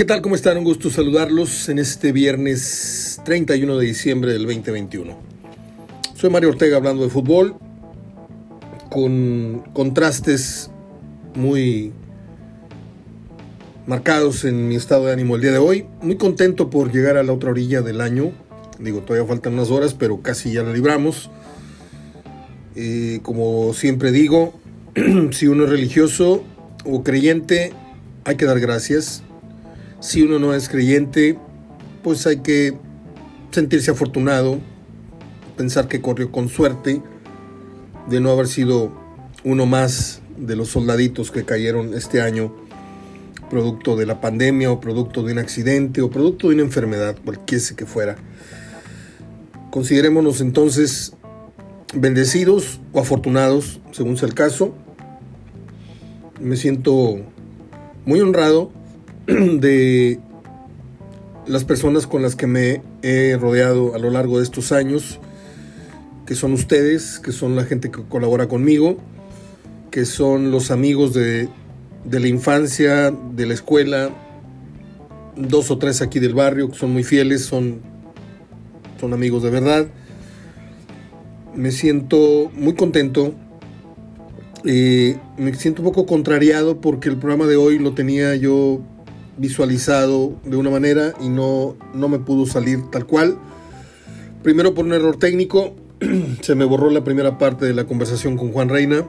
[0.00, 0.22] ¿Qué tal?
[0.22, 0.56] ¿Cómo están?
[0.56, 5.14] Un gusto saludarlos en este viernes 31 de diciembre del 2021.
[6.14, 7.56] Soy Mario Ortega hablando de fútbol
[8.88, 10.70] con contrastes
[11.34, 11.92] muy
[13.86, 15.84] marcados en mi estado de ánimo el día de hoy.
[16.00, 18.32] Muy contento por llegar a la otra orilla del año.
[18.78, 21.30] Digo, todavía faltan unas horas, pero casi ya la libramos.
[22.74, 24.58] Eh, como siempre digo,
[25.32, 26.42] si uno es religioso
[26.86, 27.74] o creyente,
[28.24, 29.24] hay que dar gracias
[30.00, 31.38] si uno no es creyente,
[32.02, 32.74] pues hay que
[33.50, 34.58] sentirse afortunado,
[35.56, 37.02] pensar que corrió con suerte
[38.08, 38.92] de no haber sido
[39.44, 42.54] uno más de los soldaditos que cayeron este año
[43.50, 47.64] producto de la pandemia o producto de un accidente o producto de una enfermedad, cualquiera
[47.76, 48.16] que fuera.
[49.70, 51.12] Considerémonos entonces
[51.94, 54.74] bendecidos o afortunados, según sea el caso.
[56.40, 57.18] Me siento
[58.06, 58.72] muy honrado
[59.60, 60.18] de
[61.46, 65.20] las personas con las que me he rodeado a lo largo de estos años,
[66.26, 68.96] que son ustedes, que son la gente que colabora conmigo,
[69.90, 71.48] que son los amigos de,
[72.04, 74.10] de la infancia, de la escuela,
[75.36, 77.80] dos o tres aquí del barrio que son muy fieles, son,
[79.00, 79.86] son amigos de verdad.
[81.54, 83.34] Me siento muy contento.
[84.64, 88.82] Eh, me siento un poco contrariado porque el programa de hoy lo tenía yo
[89.40, 93.38] visualizado de una manera y no, no me pudo salir tal cual.
[94.42, 95.74] Primero por un error técnico,
[96.42, 99.08] se me borró la primera parte de la conversación con Juan Reina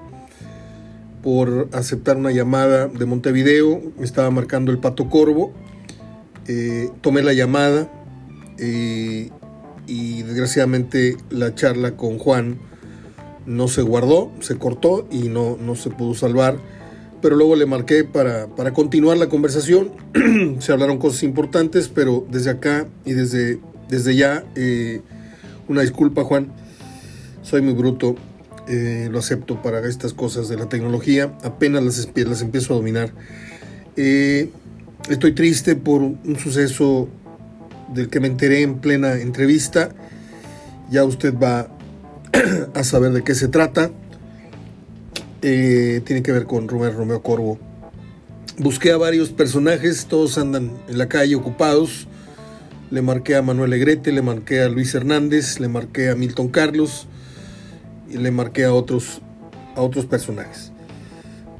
[1.21, 5.53] por aceptar una llamada de Montevideo, me estaba marcando el Pato Corvo,
[6.47, 7.91] eh, tomé la llamada
[8.57, 9.29] eh,
[9.85, 12.57] y desgraciadamente la charla con Juan
[13.45, 16.57] no se guardó, se cortó y no, no se pudo salvar
[17.21, 19.91] pero luego le marqué para, continuar la conversación.
[20.59, 23.59] Se hablaron cosas importantes, pero desde acá y desde,
[23.89, 25.01] desde ya, eh,
[25.67, 26.51] una disculpa Juan,
[27.43, 28.15] soy muy bruto,
[28.67, 33.11] eh, lo acepto para estas cosas de la tecnología, apenas las, las empiezo a dominar.
[33.95, 34.49] Eh,
[35.09, 37.07] estoy triste por un suceso
[37.93, 39.89] del que me enteré en plena entrevista,
[40.89, 41.69] ya usted va
[42.73, 43.91] a saber de qué se trata.
[45.41, 47.57] Eh, tiene que ver con Romero Romeo Corvo.
[48.57, 52.07] Busqué a varios personajes, todos andan en la calle ocupados.
[52.91, 57.07] Le marqué a Manuel Egrete, le marqué a Luis Hernández, le marqué a Milton Carlos
[58.09, 59.21] y le marqué a otros,
[59.75, 60.71] a otros personajes.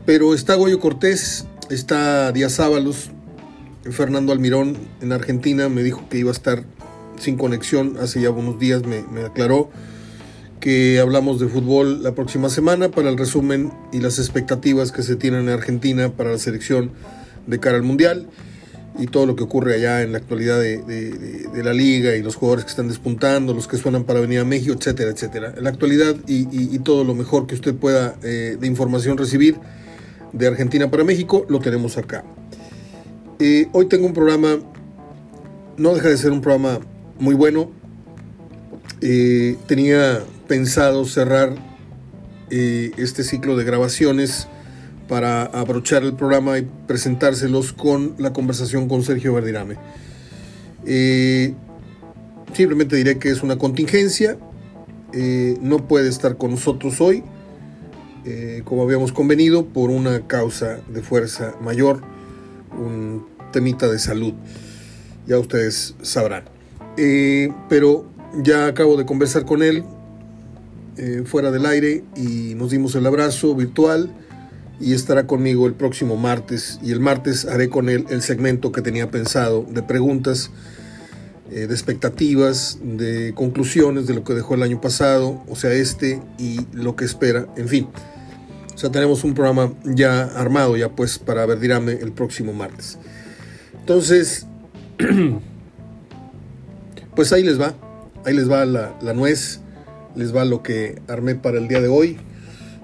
[0.06, 3.12] Pero está Goyo Cortés, está Díaz Ábalos,
[3.90, 6.64] Fernando Almirón en Argentina me dijo que iba a estar
[7.18, 9.70] sin conexión, hace ya unos días me, me aclaró
[10.62, 15.16] que hablamos de fútbol la próxima semana para el resumen y las expectativas que se
[15.16, 16.92] tienen en Argentina para la selección
[17.48, 18.28] de cara al Mundial
[19.00, 22.66] y todo lo que ocurre allá en la actualidad de, la liga y los jugadores
[22.66, 25.54] que están despuntando, los que suenan para venir a México, etcétera, etcétera.
[25.58, 29.58] En la actualidad y, todo lo mejor que usted pueda eh, de información recibir
[30.32, 32.24] de Argentina para México, lo tenemos acá.
[33.40, 34.60] Eh, hoy tengo un programa,
[35.78, 36.80] no deja de ser un programa
[37.18, 37.81] muy bueno.
[39.04, 41.56] Eh, tenía pensado cerrar
[42.52, 44.48] eh, este ciclo de grabaciones
[45.08, 49.78] para abrochar el programa y presentárselos con la conversación con Sergio Verdirame.
[50.86, 51.56] Eh,
[52.54, 54.38] simplemente diré que es una contingencia,
[55.62, 57.22] no puede estar con nosotros hoy,
[58.64, 62.02] como habíamos convenido, por una causa de fuerza mayor,
[62.80, 64.34] un temita de salud,
[65.28, 66.46] ya ustedes sabrán.
[67.68, 68.11] pero
[68.44, 69.84] ya acabo de conversar con él,
[70.98, 74.12] eh, fuera del aire y nos dimos el abrazo virtual
[74.80, 78.82] y estará conmigo el próximo martes y el martes haré con él el segmento que
[78.82, 80.52] tenía pensado de preguntas,
[81.50, 86.22] eh, de expectativas, de conclusiones de lo que dejó el año pasado, o sea, este
[86.38, 87.88] y lo que espera, en fin.
[88.74, 92.98] O sea, tenemos un programa ya armado ya pues para Verdirame el próximo martes.
[93.80, 94.48] Entonces,
[97.16, 97.76] pues ahí les va,
[98.26, 99.60] ahí les va la, nuez
[100.16, 102.18] les va lo que armé para el día de hoy.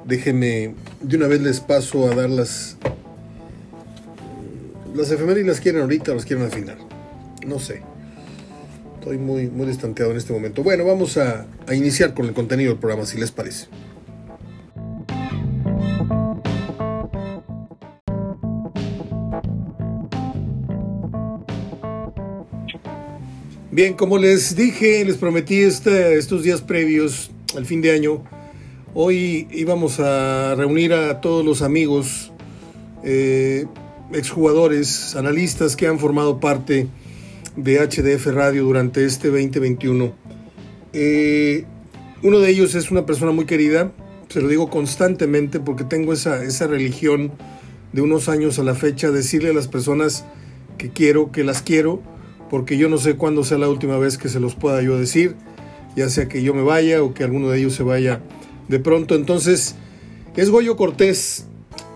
[0.06, 2.78] Déjenme, de una vez les paso a dar las...
[4.96, 6.78] Las efemérides las quieren ahorita o las quieren al final.
[7.46, 7.82] No sé.
[9.00, 10.64] Estoy muy, muy distanteado en este momento.
[10.64, 13.68] Bueno, vamos a, a iniciar con el contenido del programa, si les parece.
[23.78, 28.24] Bien, como les dije, les prometí este, estos días previos al fin de año,
[28.96, 32.32] hoy íbamos a reunir a todos los amigos,
[33.04, 33.68] eh,
[34.14, 36.88] exjugadores, analistas que han formado parte
[37.56, 40.12] de HDF Radio durante este 2021.
[40.94, 41.66] Eh,
[42.24, 43.92] uno de ellos es una persona muy querida,
[44.30, 47.32] se lo digo constantemente porque tengo esa, esa religión
[47.94, 50.26] de unos años a la fecha, decirle a las personas
[50.80, 52.17] que quiero, que las quiero,
[52.50, 55.36] porque yo no sé cuándo sea la última vez que se los pueda yo decir,
[55.96, 58.22] ya sea que yo me vaya o que alguno de ellos se vaya
[58.68, 59.16] de pronto.
[59.16, 59.76] Entonces,
[60.36, 61.48] es Goyo Cortés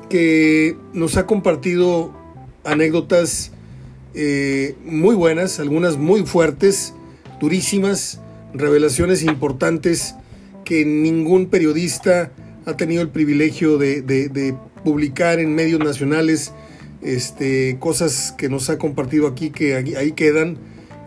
[0.09, 2.11] que nos ha compartido
[2.63, 3.51] anécdotas
[4.13, 6.93] eh, muy buenas, algunas muy fuertes,
[7.39, 8.19] durísimas,
[8.53, 10.15] revelaciones importantes
[10.65, 12.31] que ningún periodista
[12.65, 16.53] ha tenido el privilegio de, publicar en medios nacionales
[17.01, 20.57] este, cosas que nos ha compartido aquí que ahí, quedan.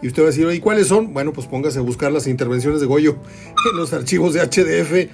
[0.02, 1.14] Y usted va a decir, ¿y cuáles son?
[1.14, 3.16] Bueno, pues póngase a buscar las intervenciones de Goyo
[3.72, 5.10] en los archivos de HDF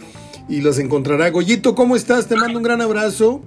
[0.49, 1.31] y las encontrará.
[1.31, 2.27] Goyito, ¿cómo estás?
[2.27, 3.43] Te mando un gran abrazo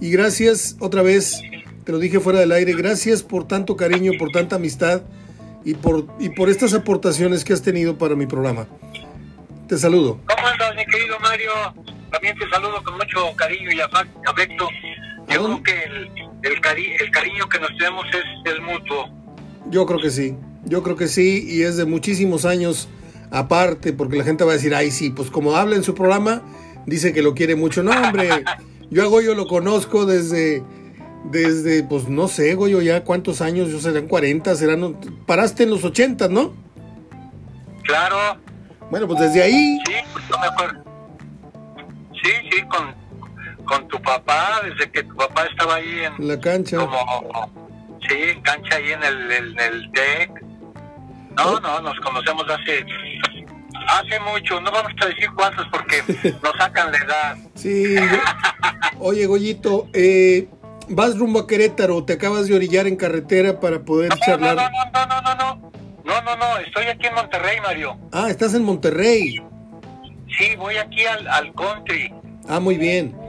[0.00, 1.42] y gracias otra vez
[1.84, 5.02] te lo dije fuera del aire, gracias por tanto cariño, por tanta amistad
[5.64, 8.66] y por, y por estas aportaciones que has tenido para mi programa.
[9.68, 10.20] Te saludo.
[10.26, 11.50] ¿Cómo andas, mi querido Mario?
[12.10, 14.68] También te saludo con mucho cariño y afecto.
[15.36, 16.10] Yo creo que el,
[16.42, 16.60] el,
[17.10, 19.08] cariño que nos tenemos es, el mutuo.
[19.70, 22.88] Yo creo que sí, yo creo que sí, y es de muchísimos años
[23.30, 26.42] aparte, porque la gente va a decir, ay, sí, pues como habla en su programa,
[26.86, 27.82] dice que lo quiere mucho.
[27.82, 28.28] No, hombre,
[28.90, 30.62] yo a Goyo lo conozco desde
[31.30, 34.96] desde, pues no sé, Goyo, ya cuántos años, yo serán 40, serán,
[35.26, 36.54] paraste en los 80, ¿no?
[37.82, 38.16] Claro.
[38.90, 39.78] Bueno, pues desde ahí.
[39.86, 40.84] Sí, pues no me acuerdo.
[42.22, 42.94] Sí, sí, con,
[43.66, 46.78] con tu papá, desde que tu papá estaba ahí en la cancha.
[46.78, 47.50] Como,
[48.08, 50.42] sí, en cancha ahí en el, en el TEC.
[51.36, 51.60] No, oh.
[51.60, 52.86] no, nos conocemos hace
[53.86, 56.02] hace mucho, no vamos a decir cuántos porque
[56.42, 57.36] nos sacan la edad.
[57.54, 57.96] Sí.
[58.98, 60.48] Oye, Goyito, eh,
[60.88, 64.56] vas rumbo a Querétaro, te acabas de orillar en carretera para poder charlar.
[64.56, 65.72] No, no, no, no, no,
[66.04, 67.96] no, no, no, estoy aquí en Monterrey, Mario.
[68.12, 69.42] Ah, estás en Monterrey.
[70.38, 72.12] Sí, voy aquí al, al country.
[72.48, 73.25] Ah, muy bien.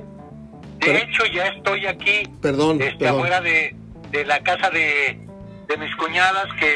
[0.79, 2.23] De hecho, ya estoy aquí.
[2.41, 3.75] Perdón, este, afuera de,
[4.11, 5.19] de, la casa de,
[5.67, 6.73] de, mis cuñadas que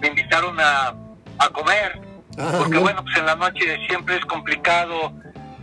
[0.00, 0.94] me invitaron a,
[1.38, 2.00] a comer.
[2.38, 5.12] Ah, porque bueno, pues en la noche siempre es complicado.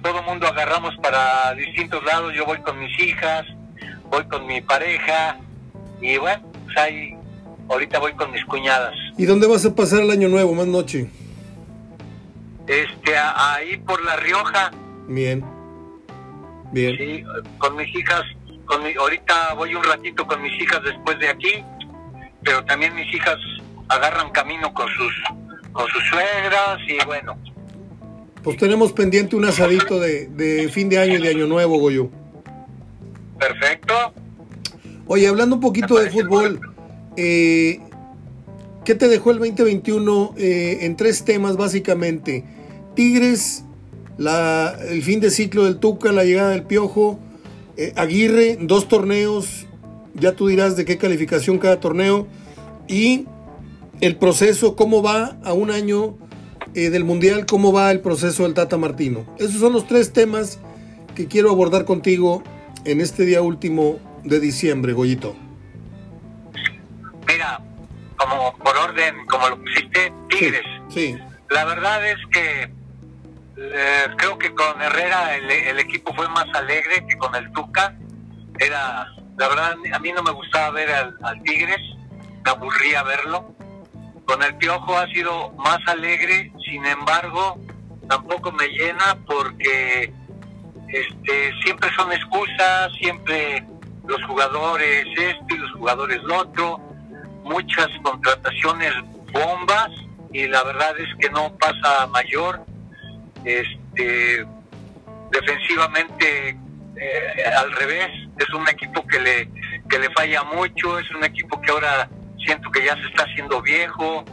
[0.01, 2.33] Todo mundo agarramos para distintos lados.
[2.33, 3.45] Yo voy con mis hijas
[4.09, 5.37] voy con mi pareja
[6.01, 7.15] y bueno, pues ahí
[7.69, 8.95] ahorita voy con mis cuñadas.
[9.17, 11.09] ¿Y dónde vas a pasar el año nuevo, más noche?
[12.67, 14.71] Este, ahí por La Rioja.
[15.07, 15.43] Bien.
[16.71, 16.97] Bien.
[16.97, 17.23] Sí,
[17.57, 18.23] con mis hijas,
[18.65, 21.63] con mi, ahorita voy un ratito con mis hijas después de aquí,
[22.43, 23.37] pero también mis hijas
[23.87, 25.13] agarran camino con sus
[25.71, 27.37] con sus suegras y bueno.
[28.43, 32.09] Pues tenemos pendiente un asadito de, de fin de año y de año nuevo, Goyo.
[33.37, 34.13] Perfecto.
[35.07, 36.59] Oye, hablando un poquito de fútbol,
[37.17, 37.79] eh,
[38.85, 42.45] ¿qué te dejó el 2021 eh, en tres temas básicamente?
[42.95, 43.65] Tigres,
[44.19, 47.19] la, el fin de ciclo del Tuca, la llegada del Piojo,
[47.77, 49.65] eh, Aguirre, dos torneos,
[50.13, 52.27] ya tú dirás de qué calificación cada torneo,
[52.87, 53.25] y
[54.01, 56.17] el proceso, cómo va a un año
[56.73, 59.25] del Mundial, cómo va el proceso del Tata Martino.
[59.39, 60.59] Esos son los tres temas
[61.15, 62.43] que quiero abordar contigo
[62.85, 65.35] en este día último de diciembre, Goyito?
[67.27, 67.61] Mira,
[68.17, 70.61] como por orden, como lo pusiste, Tigres.
[70.89, 71.17] Sí.
[71.49, 72.78] La verdad es que
[73.61, 77.95] eh, creo que con Herrera el, equipo fue más alegre que con el Tuca.
[78.57, 81.81] Era, la verdad, a mí no me gustaba ver al, al Tigres,
[82.43, 83.53] me aburría verlo.
[84.25, 87.59] Con el Piojo ha sido más alegre, sin embargo,
[88.07, 90.13] tampoco me llena porque
[90.87, 93.63] este, siempre son excusas, siempre
[94.07, 96.79] los jugadores esto y los jugadores lo otro,
[97.43, 98.93] muchas contrataciones
[99.31, 99.89] bombas
[100.33, 102.65] y la verdad es que no pasa mayor.
[103.45, 104.45] Este,
[105.31, 106.57] defensivamente
[106.99, 109.49] eh, al revés, es un equipo que le,
[109.89, 112.09] que le falla mucho, es un equipo que ahora
[112.45, 114.25] siento que ya se está haciendo viejo,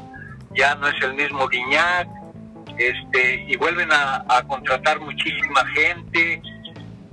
[0.54, 2.08] ya no es el mismo Guiñac,
[2.78, 6.42] este, y vuelven a, contratar muchísima gente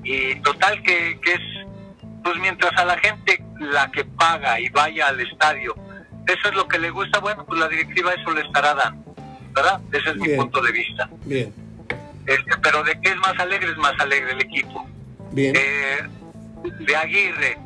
[0.04, 1.40] y total que, es
[2.24, 5.74] pues mientras a la gente la que paga y vaya al estadio
[6.28, 9.16] eso es lo que le gusta bueno pues la directiva eso le estará dando
[9.54, 11.10] verdad ese es mi punto de vista.
[11.26, 11.63] Bien
[12.26, 14.88] este, pero de qué es más alegre es más alegre el equipo
[15.32, 16.08] bien eh,
[16.80, 17.58] de Aguirre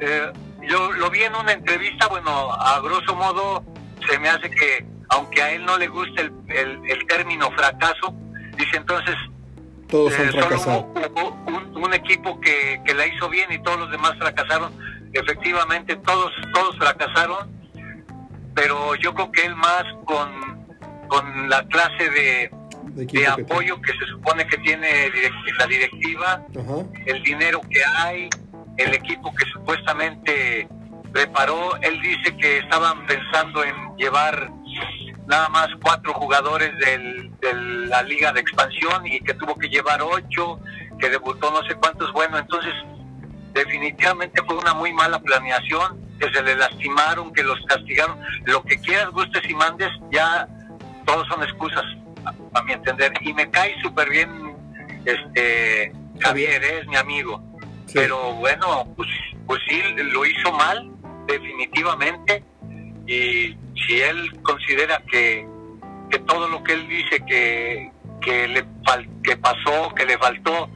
[0.00, 0.32] eh,
[0.68, 3.64] yo lo vi en una entrevista bueno a grosso modo
[4.08, 8.14] se me hace que aunque a él no le guste el, el, término fracaso,
[8.56, 9.14] dice entonces...
[9.88, 10.84] Todos son eh, fracasados.
[11.74, 14.72] un, equipo que, que, la hizo bien y todos los demás fracasaron.
[15.12, 17.48] efectivamente todos todos fracasaron,
[18.54, 20.66] pero yo creo que él más con,
[21.06, 22.50] con la clase de,
[22.96, 24.88] de, apoyo que, se supone que tiene
[25.58, 26.42] la directiva,
[27.04, 28.28] el dinero que hay,
[28.78, 30.68] el equipo que supuestamente
[31.12, 34.50] preparó, él dice que estaban pensando en llevar
[35.26, 37.54] nada más cuatro jugadores de
[37.88, 40.60] la liga de expansión y que tuvo que llevar ocho,
[40.98, 42.72] que debutó no sé cuántos, bueno, entonces
[43.52, 48.78] definitivamente fue una muy mala planeación, que se le lastimaron, que los castigaron, lo que
[48.80, 50.48] quieras, gustes y mandes, ya
[51.04, 51.84] todos son excusas,
[52.52, 54.56] a, mi entender, y me cae súper bien
[55.04, 57.42] este Javier, es mi amigo,
[57.92, 59.08] pero bueno, pues,
[59.46, 60.90] pues sí, lo hizo mal,
[61.26, 62.42] definitivamente,
[63.06, 63.56] y
[63.86, 65.46] si él considera que,
[66.10, 67.90] que todo lo que él dice que,
[68.20, 68.64] que, le
[69.22, 70.68] que pasó, que le faltó,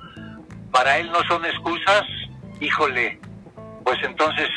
[0.70, 2.04] para él no son excusas,
[2.60, 3.18] híjole,
[3.84, 4.48] pues entonces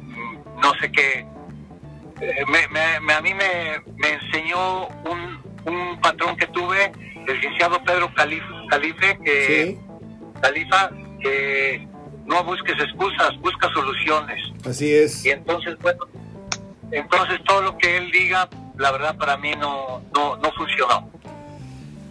[0.00, 1.26] mm, no sé qué.
[2.20, 6.92] Eh, me, a mí me, me enseñó un, un, patrón que tuve,
[7.26, 9.78] el licenciado Pedro Calife, que,
[10.40, 10.90] Califa,
[11.20, 11.88] que
[12.26, 14.40] no busques excusas, busca soluciones.
[14.66, 15.24] Así es.
[15.24, 16.06] Y entonces, bueno,
[16.90, 21.10] entonces todo lo que él diga, la verdad para mí no, no, no funcionó.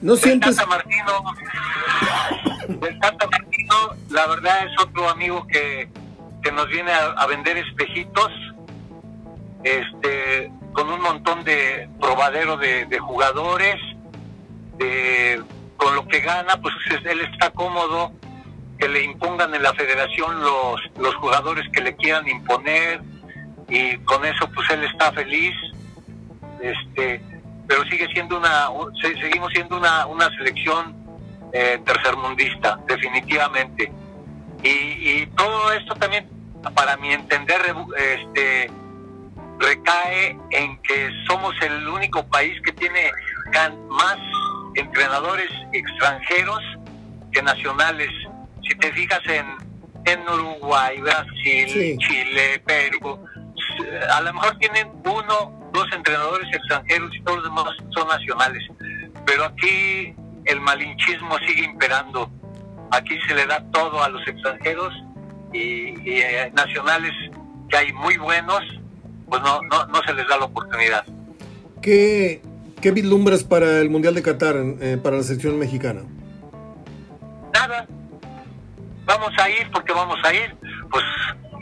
[0.01, 0.57] ¿No sientes...
[0.57, 1.23] Tata Martino,
[2.67, 3.75] el Tata Martino,
[4.09, 5.87] la verdad es otro amigo que,
[6.43, 8.31] que nos viene a, vender espejitos,
[9.63, 13.75] este, con un montón de probadero de, jugadores,
[14.77, 15.41] de,
[15.77, 16.73] con lo que gana, pues
[17.05, 18.11] él está cómodo,
[18.77, 23.01] que le impongan en la federación los, los jugadores que le quieran imponer,
[23.69, 25.53] y con eso pues él está feliz
[26.61, 27.21] este
[27.67, 28.67] pero sigue siendo una
[29.01, 30.95] seguimos siendo una, una selección
[31.53, 33.91] eh, tercermundista definitivamente.
[34.63, 36.29] Y, todo esto también
[36.73, 37.59] para mi entender
[37.97, 38.71] este
[39.63, 43.11] recae en que somos el único país que tiene
[43.89, 44.17] más
[44.75, 46.59] entrenadores extranjeros
[47.31, 48.09] que nacionales
[48.61, 49.73] si te fijas en
[50.05, 53.19] en Uruguay, Brasil, Chile, Perú,
[54.11, 58.63] a lo mejor tienen uno, dos entrenadores extranjeros y todos los demás son nacionales.
[59.25, 60.13] Pero aquí
[60.45, 62.29] el malinchismo sigue imperando.
[62.91, 64.93] Aquí se le da todo a los extranjeros
[65.53, 67.11] y, eh, nacionales
[67.69, 68.61] que hay muy buenos,
[69.33, 71.03] pues no, no, no se les da la oportunidad.
[71.81, 72.43] ¿Qué,
[72.79, 76.01] qué vislumbras para el Mundial de Qatar, eh, para la selección mexicana?
[77.51, 77.87] Nada.
[79.05, 80.55] Vamos a ir porque vamos a ir.
[80.91, 81.03] Pues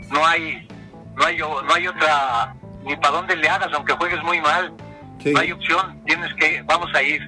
[0.09, 0.67] no hay
[1.15, 4.73] no hay, no hay otra, ni para dónde le hagas, aunque juegues muy mal.
[5.23, 7.21] No hay opción, tienes que, vamos a ir.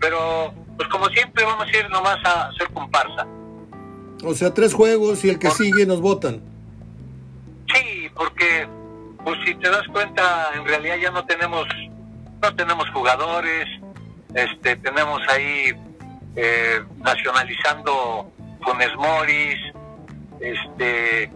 [0.00, 3.26] Pero, pues como siempre, vamos a ir nomás a hacer comparsa.
[4.22, 6.40] O sea, tres juegos y el que sigue nos votan.
[7.74, 8.68] Sí, porque,
[9.24, 11.66] pues si te das cuenta, en realidad ya no tenemos,
[12.40, 13.66] no tenemos jugadores,
[14.34, 15.72] este, tenemos ahí
[16.36, 19.58] eh, nacionalizando Funes Moris,
[20.40, 21.30] este,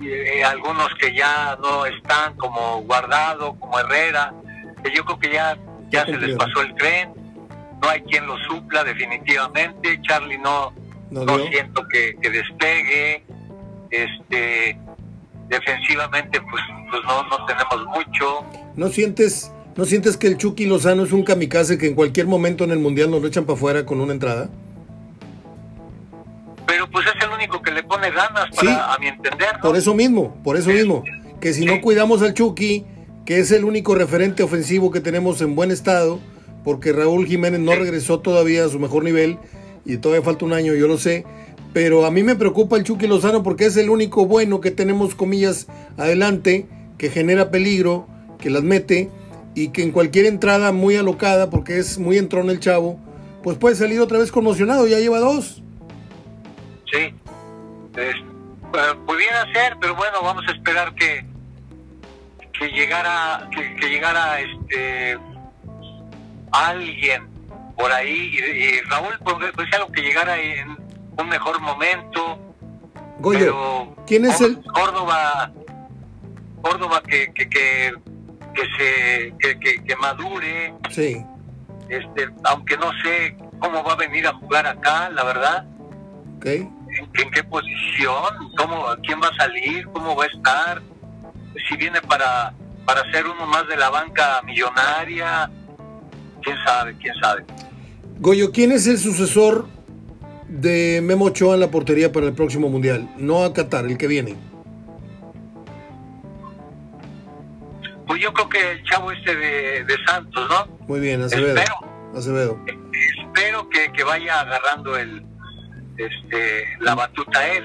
[0.00, 4.32] eh, algunos que ya no están, como Guardado, como Herrera,
[4.82, 5.56] que yo creo que ya,
[5.90, 7.12] ya se les pasó el tren,
[7.80, 10.72] no hay quien lo supla definitivamente, Charlie no,
[11.10, 13.24] no, siento que, despegue,
[13.90, 14.78] este
[15.48, 18.44] defensivamente pues, pues no, no tenemos mucho.
[18.76, 22.64] ¿No sientes, ¿No sientes que el Chucky Lozano es un kamikaze que en cualquier momento
[22.64, 24.50] en el Mundial nos lo echan para afuera con una entrada?
[26.68, 29.48] pero pues es el único que le pone ganas para, a mi entender.
[29.62, 31.02] Por eso mismo, por eso mismo,
[31.40, 32.84] que si no cuidamos al Chucky,
[33.24, 36.20] que es el único referente ofensivo que tenemos en buen estado,
[36.64, 39.38] porque Raúl Jiménez no regresó todavía a su mejor nivel
[39.86, 41.24] y todavía falta un año, yo lo sé,
[41.78, 45.14] pero a mí me preocupa el Chucky Lozano porque es el único bueno que tenemos,
[45.14, 46.66] comillas, adelante,
[46.98, 48.08] que genera peligro,
[48.40, 49.12] que las mete
[49.54, 52.98] y que en cualquier entrada muy alocada, porque es muy entrón el chavo,
[53.44, 55.62] pues puede salir otra vez conmocionado, ya lleva dos.
[56.92, 57.14] Sí,
[57.92, 58.16] pues,
[59.06, 61.24] pudiera ser, pero bueno, vamos a esperar que
[62.58, 65.16] que llegara que, llegara este
[66.50, 67.28] alguien
[67.76, 70.87] por ahí y, Raúl pues, pues algo que llegara en
[71.18, 72.38] un mejor momento.
[73.20, 75.52] Goyo, ¿quién es el Córdoba?
[76.62, 77.92] Córdoba que que, que,
[78.54, 80.74] que se que, que, madure.
[80.90, 81.24] Sí.
[81.88, 85.66] Este, aunque no sé cómo va a venir a jugar acá, la verdad.
[86.36, 86.68] Okay
[87.14, 90.82] en qué posición, cómo, quién va a salir, cómo va a estar,
[91.68, 95.50] si viene para, para ser uno más de la banca millonaria,
[96.42, 97.44] quién sabe, quién sabe.
[98.18, 99.68] Goyo, ¿quién es el sucesor
[100.48, 103.08] de Memo Ochoa en la portería para el próximo Mundial?
[103.18, 104.34] No a Qatar, el que viene.
[108.06, 110.66] pues yo creo que el chavo este de, de Santos, ¿no?
[110.86, 111.54] Muy bien, Acevedo.
[111.58, 111.74] Espero,
[112.16, 112.58] Acevedo.
[113.26, 115.22] espero que, que vaya agarrando el
[115.98, 117.64] este la batuta él.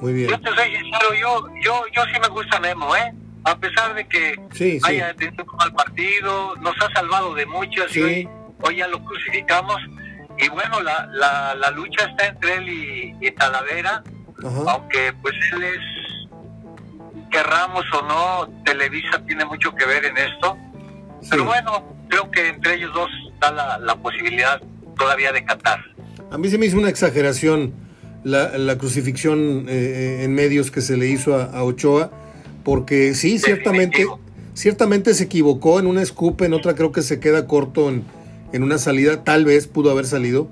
[0.00, 0.28] Muy bien.
[0.30, 3.14] Yo te soy sincero, yo, yo, yo sí me gusta Memo, ¿eh?
[3.44, 4.90] A pesar de que Sí, sí.
[4.90, 8.00] haya tenido un mal partido, nos ha salvado de muchas Sí.
[8.00, 8.28] y hoy,
[8.62, 9.76] hoy ya lo crucificamos.
[10.38, 14.02] Y bueno, la, la, la lucha está entre él y, y Talavera,
[14.44, 14.62] Ajá.
[14.72, 15.80] aunque pues él es,
[17.30, 20.56] querramos o no, Televisa tiene mucho que ver en esto.
[21.22, 21.28] Sí.
[21.30, 24.60] Pero bueno, creo que entre ellos dos está la, la posibilidad
[24.98, 25.80] todavía de Qatar.
[26.30, 27.72] A mí se me hizo una exageración
[28.24, 32.10] la, la crucifixión eh, en medios que se le hizo a, a Ochoa,
[32.64, 34.20] porque sí, ciertamente, Definitivo.
[34.54, 38.04] ciertamente se equivocó en una scoop, en otra creo que se queda corto en,
[38.56, 40.48] en una salida, tal vez pudo haber salido.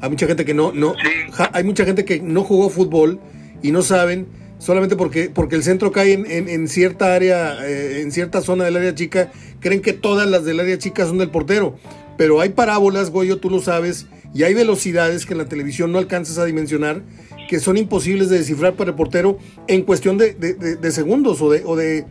[0.00, 1.08] Hay mucha gente que no, no, Sí.
[1.52, 3.20] hay mucha gente que no jugó fútbol
[3.62, 4.26] y no saben,
[4.58, 8.64] solamente porque, porque el centro cae en, en- en cierta área, eh, en cierta zona
[8.64, 9.30] del área chica,
[9.60, 11.76] creen que todas las del área chica son del portero.
[12.16, 15.98] Pero hay parábolas, Goyo, tú lo sabes, y hay velocidades que en la televisión no
[15.98, 17.02] alcanzas a dimensionar,
[17.48, 21.42] que son imposibles de descifrar para el portero en cuestión de, de- de- de segundos
[21.42, 22.04] o de, o, de,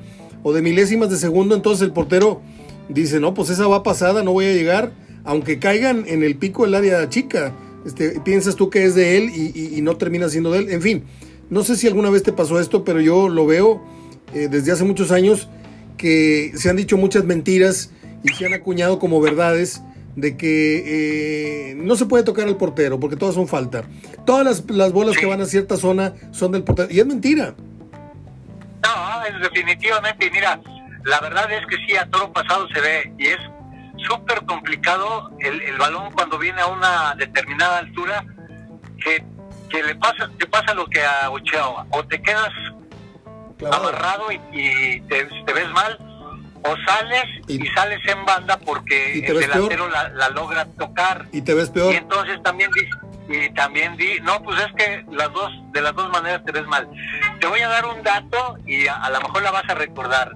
[0.43, 1.55] o de milésimas de segundo.
[1.55, 2.41] Entonces el portero
[2.89, 4.91] dice, no, pues esa va pasada, no voy a llegar,
[5.23, 7.53] aunque caigan en el pico del área chica.
[7.85, 10.69] Este, piensas tú que es de él y, y- y no termina siendo de él.
[10.69, 11.03] En fin,
[11.49, 13.81] no sé si alguna vez te pasó esto, pero yo lo veo
[14.33, 15.47] eh, desde hace muchos años
[15.97, 17.91] que se han dicho muchas mentiras
[18.23, 19.81] y se han acuñado como verdades
[20.15, 20.83] de que
[21.71, 23.83] eh, no se puede tocar al portero porque todas son falta.
[24.25, 26.89] Todas las, las bolas que van a cierta zona son del portero.
[26.91, 27.55] Y es mentira.
[28.83, 30.59] No, definitivamente, mira,
[31.05, 33.37] la verdad es que sí, a toro pasado se ve, y es
[34.07, 38.23] súper complicado el, el balón cuando viene a una determinada altura,
[39.03, 39.23] que,
[39.69, 42.49] que le pasa, te pasa lo que a Ochoa, o te quedas
[43.71, 45.97] amarrado y, y te, te ves mal,
[46.63, 51.25] o sales Y- y, sales en banda porque el delantero la, la logra tocar.
[51.31, 51.93] Y te ves peor.
[51.93, 55.93] Y entonces también di, y también di, no, pues es que las dos, de las
[55.95, 56.87] dos maneras te ves mal.
[57.39, 60.31] Te voy a dar un dato y a, a lo mejor la vas a recordar.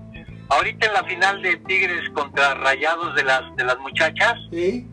[0.56, 4.88] Ahorita en la final de Tigres contra Rayados de las de las muchachas, Sí.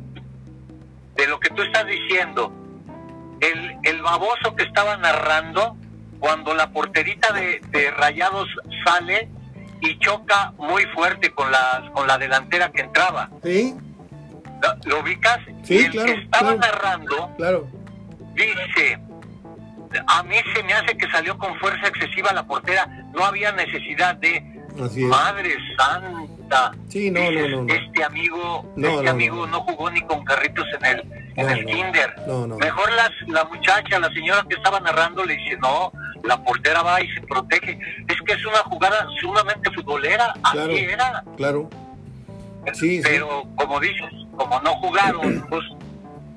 [1.16, 2.52] de lo que tú estás diciendo,
[3.40, 5.76] el, el baboso que estaba narrando,
[6.18, 8.48] cuando la porterita de, de Rayados
[8.84, 9.28] sale
[9.82, 13.30] y choca muy fuerte con la, con la delantera que entraba.
[13.42, 13.74] Sí,
[14.62, 15.38] ¿Lo, lo ubicas?
[15.62, 16.58] Sí, y el claro, que estaba claro.
[16.60, 17.66] narrando claro.
[18.34, 18.98] dice,
[20.06, 24.16] a mí se me hace que salió con fuerza excesiva la portera, no había necesidad
[24.16, 25.08] de, Así es.
[25.08, 26.72] madre santa.
[26.88, 27.74] Sí, no, Dices, no, no, no.
[27.74, 29.60] Este amigo, No, este no, amigo no.
[29.62, 32.14] jugó ni con carritos en el, en el kinder.
[32.58, 35.92] Mejor las, la muchacha, la señora que estaba narrando le dice, no,
[36.24, 37.78] la portera va y se protege.
[38.08, 40.72] Es que es una jugada sumamente futbolera, Claro.
[40.72, 41.24] así era.
[41.36, 41.70] Claro.
[42.74, 43.02] Sí, sí.
[43.02, 45.62] Pero como dices, como no jugaron, pues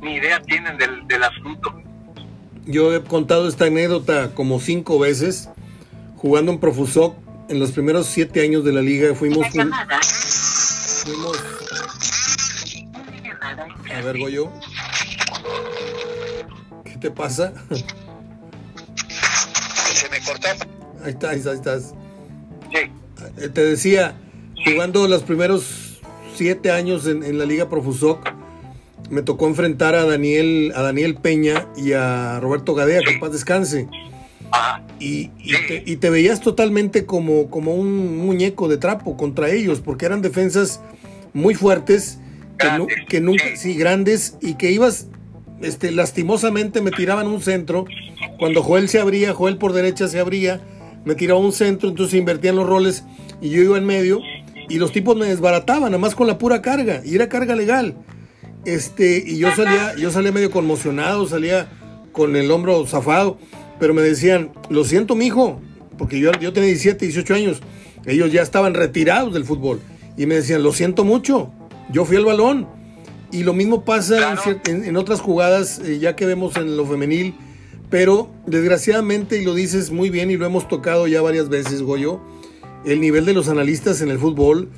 [0.01, 1.81] ni idea tienen del, del asunto.
[2.65, 5.49] Yo he contado esta anécdota como cinco veces
[6.17, 7.15] jugando en Profusoc.
[7.49, 9.45] En los primeros siete años de la liga fuimos...
[9.53, 9.71] un-
[11.03, 11.37] fuimos
[13.93, 14.49] a ver, Goyo.
[16.85, 17.53] ¿Qué te pasa?
[19.93, 20.47] Se me cortó.
[21.03, 21.93] Ahí está, ahí está, ahí estás.
[22.71, 22.77] Sí.
[23.37, 24.15] Eh, Te decía,
[24.65, 25.99] jugando los primeros
[26.35, 28.27] siete años en, en la Liga Profusoc,
[29.09, 33.31] me tocó enfrentar a Daniel, a Daniel Peña y a Roberto Gadea, que en paz
[33.33, 33.87] descanse.
[34.53, 34.83] Ajá.
[34.99, 39.81] Y, y te, y te veías totalmente como, como un muñeco de trapo contra ellos,
[39.81, 40.79] porque eran defensas
[41.33, 42.19] muy fuertes,
[42.59, 43.57] que, nu- Grandes, que nunca, sí.
[43.57, 45.07] sí, grandes, y que ibas,
[45.61, 47.85] este, lastimosamente me tiraban un centro.
[48.37, 50.61] Cuando Joel se abría, Joel por derecha se abría,
[51.03, 53.03] me tiraba un centro, entonces se invertían los roles
[53.41, 54.21] y yo iba en medio,
[54.69, 57.95] y los tipos me desbarataban, nada más con la pura carga, y era carga legal.
[58.65, 61.67] Este, y yo salía, yo salía medio conmocionado, salía
[62.13, 63.37] con el hombro zafado,
[63.83, 65.59] pero me decían, lo siento, mijo,
[65.97, 67.61] porque yo, yo tenía 17, 18 años,
[68.05, 69.81] ellos ya estaban retirados del fútbol,
[70.15, 71.51] y me decían, lo siento mucho,
[71.91, 72.65] yo fui al balón.
[73.29, 74.41] Y lo mismo pasa en Claro.
[74.41, 77.35] cier- en, en otras jugadas, eh, ya que vemos en lo femenil,
[77.89, 82.21] pero desgraciadamente, y lo dices muy bien, y lo hemos tocado ya varias veces, Goyo,
[82.85, 84.69] el nivel de los analistas en el fútbol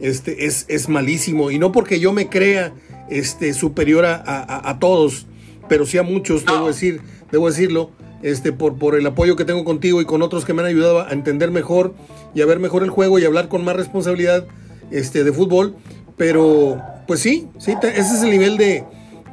[0.00, 1.50] este, es, es malísimo.
[1.50, 2.72] Y no porque yo me crea
[3.10, 5.26] este, superior a, a- a todos,
[5.68, 7.90] pero sí a muchos, debo, decir, debo decirlo,
[8.24, 11.00] este, por, por el apoyo que tengo contigo y con otros que me han ayudado
[11.00, 11.94] a entender mejor
[12.34, 14.46] y a ver mejor el juego y hablar con más responsabilidad
[14.90, 15.76] este, de fútbol.
[16.16, 18.84] Pero, pues sí, sí ese es el nivel de,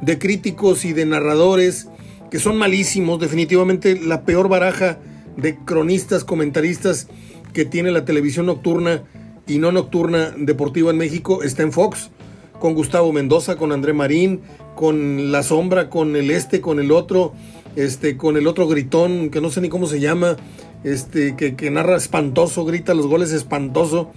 [0.02, 1.88] de críticos y de narradores
[2.30, 4.98] que son malísimos, definitivamente la peor baraja
[5.38, 7.08] de cronistas, comentaristas
[7.54, 9.04] que tiene la televisión nocturna
[9.46, 12.10] y no nocturna deportiva en México está en Fox,
[12.58, 14.42] con Gustavo Mendoza, con André Marín,
[14.74, 17.32] con La Sombra, con el este, con el otro,
[17.76, 20.36] este, con el otro gritón, que no sé ni cómo se llama,
[20.84, 24.12] este, que, que narra espantoso, grita los goles espantoso.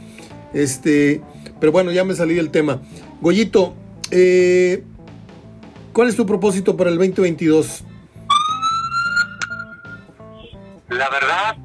[0.53, 1.21] Este,
[1.59, 2.81] pero bueno, ya me salí del tema.
[3.21, 3.75] Goyito,
[4.11, 4.83] eh,
[5.93, 7.83] ¿cuál es tu propósito para el 2022?
[10.89, 11.57] La verdad,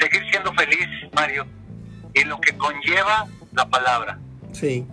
[0.00, 1.46] seguir siendo feliz, Mario,
[2.14, 4.18] y lo que conlleva la palabra.
[4.52, 4.86] Sí.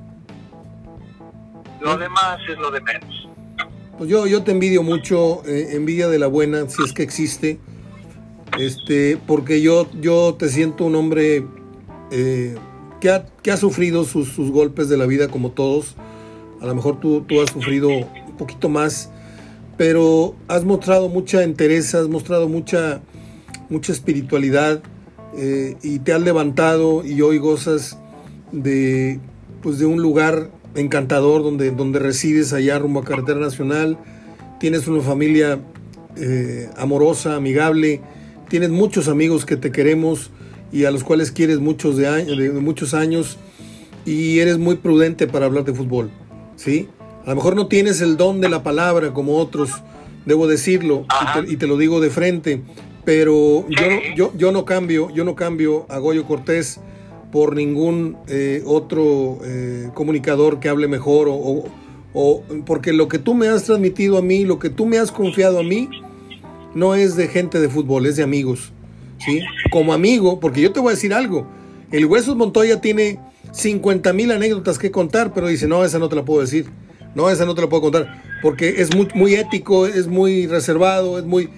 [1.81, 3.20] Lo demás es lo de menos.
[4.01, 7.59] Pues yo, yo te envidio mucho, eh, envidia de la buena, si es que existe.
[8.57, 11.45] Este, porque yo, yo te siento un hombre
[12.09, 12.55] eh,
[12.99, 15.97] que, ha, que ha sufrido sus, sus, golpes de la vida como todos.
[16.61, 19.11] A lo mejor tú, tú has sufrido un poquito más,
[19.77, 23.03] pero has mostrado mucha entereza, has mostrado mucha,
[23.69, 24.81] mucha espiritualidad
[25.37, 27.99] eh, y te has levantado y hoy gozas
[28.51, 29.19] de,
[29.61, 33.97] pues de un lugar encantador donde, donde resides allá rumbo a Carretera Nacional.
[34.59, 35.59] Tienes una familia
[36.15, 38.01] eh, amorosa, amigable,
[38.49, 40.29] tienes muchos amigos que te queremos
[40.71, 43.37] y a los cuales quieres muchos de, años, de, muchos años.
[44.05, 46.09] Y eres muy prudente para hablar de fútbol,
[46.55, 46.87] ¿sí?
[47.25, 49.69] A lo mejor no tienes el don de la palabra como otros,
[50.25, 52.63] debo decirlo, y te, y te, lo digo de frente,
[53.05, 56.79] pero yo, yo, yo no cambio, yo no cambio a Goyo Cortés
[57.31, 61.63] por ningún eh, otro eh, comunicador que hable mejor o,
[62.13, 65.11] o, porque lo que tú me has transmitido a mí, lo que tú me has
[65.11, 65.89] confiado a mí,
[66.75, 68.73] no es de gente de fútbol, es de amigos.
[69.25, 69.41] ¿sí?
[69.71, 71.47] Como amigo, porque yo te voy a decir algo,
[71.91, 73.19] el Huesos Montoya tiene
[73.51, 76.65] 50 mil anécdotas que contar, pero dice, no, esa no te la puedo decir,
[77.15, 81.19] no, esa no te la puedo contar, porque es muy, muy ético, es muy reservado,
[81.19, 81.49] es muy...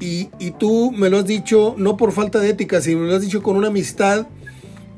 [0.00, 3.16] Y, y tú me lo has dicho no por falta de ética, sino me lo
[3.16, 4.28] has dicho con una amistad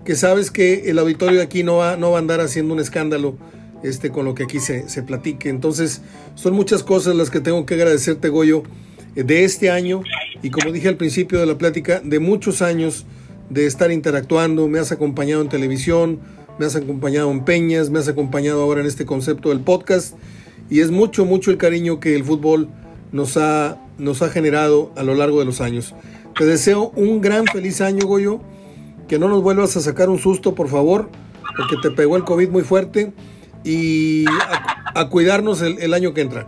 [0.04, 2.80] que sabes que el auditorio de aquí no va, no va a andar haciendo un
[2.80, 3.36] escándalo
[3.82, 5.48] este, con lo que aquí se, se platique.
[5.48, 6.02] Entonces,
[6.34, 8.62] son muchas cosas las que tengo que agradecerte, Goyo,
[9.14, 10.02] de este año
[10.42, 13.04] y como dije al principio de la plática, de muchos años
[13.48, 14.68] de estar interactuando.
[14.68, 16.20] Me has acompañado en televisión,
[16.58, 20.14] me has acompañado en peñas, me has acompañado ahora en este concepto del podcast
[20.70, 22.68] y es mucho, mucho el cariño que el fútbol
[23.12, 25.94] nos ha, nos ha generado a lo largo de los años.
[26.38, 28.40] Te deseo un gran feliz año, Goyo
[29.10, 31.10] que no nos vuelvas a sacar un susto, por favor,
[31.56, 33.12] porque te pegó el COVID muy fuerte
[33.64, 36.46] y a, a cuidarnos el, el, año que entra.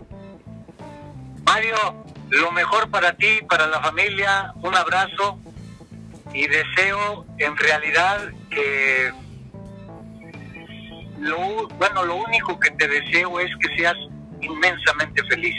[1.44, 1.75] Mario,
[2.31, 5.40] lo mejor para ti, para la familia, un abrazo
[6.33, 9.11] y deseo en realidad que
[11.18, 13.96] lo, bueno, lo único que te deseo es que seas
[14.40, 15.57] inmensamente feliz.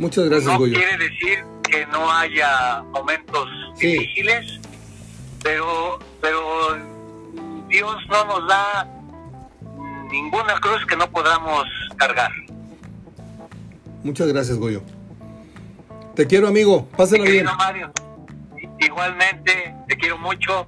[0.00, 0.74] Muchas gracias, No Goyo.
[0.74, 3.86] quiere decir que no haya momentos Sí.
[3.98, 4.58] difíciles,
[5.42, 6.76] pero, pero
[7.68, 8.88] Dios no nos da
[10.10, 11.64] ninguna cruz que no podamos
[11.96, 12.30] cargar.
[14.02, 14.82] Muchas gracias, Goyo.
[16.14, 16.86] Te quiero, amigo.
[16.96, 17.46] Pásala bien.
[17.56, 17.90] Mario,
[18.78, 20.66] igualmente te quiero mucho.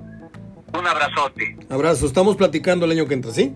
[0.76, 1.56] Un abrazote.
[1.70, 2.06] Abrazo.
[2.06, 3.54] Estamos platicando el año que entra, ¿sí?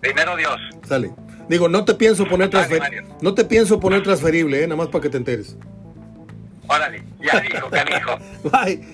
[0.00, 0.56] Primero Dios.
[0.88, 1.12] Sale.
[1.48, 2.80] Digo, no te pienso poner Dale, transfer...
[2.80, 3.16] Mario.
[3.22, 4.66] no te pienso poner transferible, ¿eh?
[4.66, 5.56] nada más para que te enteres.
[6.68, 8.18] Órale, ya dijo, canijo.
[8.44, 8.86] Bye.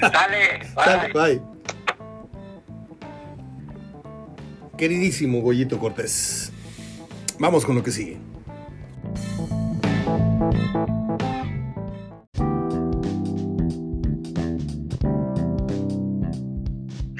[0.00, 1.22] Dale, Sale, bye.
[1.36, 1.42] bye.
[4.76, 6.52] Queridísimo Goyito Cortés.
[7.38, 8.18] Vamos con lo que sigue.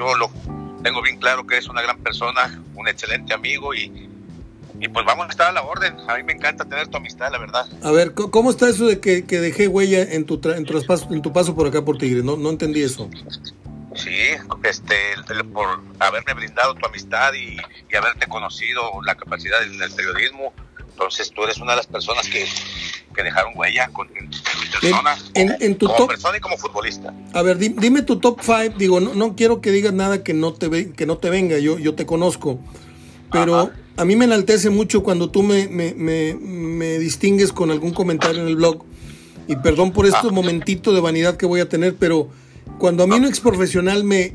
[0.00, 0.30] yo lo
[0.82, 4.08] tengo bien claro que eres una gran persona, un excelente amigo y,
[4.80, 5.94] y pues vamos a estar a la orden.
[6.08, 7.66] A mí me encanta tener tu amistad, la verdad.
[7.82, 10.64] A ver, ¿cómo- ¿cómo está eso de que, que dejé huella en tu, tra- en,
[10.64, 12.22] tu traspaso- en tu paso por acá por Tigre?
[12.22, 13.08] No, no entendí eso.
[13.94, 14.10] Sí,
[14.62, 14.96] este,
[15.52, 17.56] por haberme brindado tu amistad y,
[17.92, 20.52] y haberte conocido la capacidad del, del periodismo.
[20.92, 22.46] Entonces tú eres una de las personas que,
[23.14, 24.30] que dejaron huella con, en,
[24.80, 27.12] persona, en- tu como top- persona y como futbolista.
[27.34, 28.76] A ver, di- dime tu top 5.
[28.78, 31.78] Digo, no, no quiero que digas nada que no te, que no te venga, yo,
[31.78, 32.60] yo te conozco.
[33.30, 33.72] Pero Ajá.
[33.96, 38.42] a mí me enaltece mucho cuando tú me, me, me, me distingues con algún comentario
[38.42, 38.84] en el blog.
[39.48, 42.28] Y perdón por este momentito de vanidad que voy a tener, pero
[42.78, 44.34] cuando a mí un ex profesional me,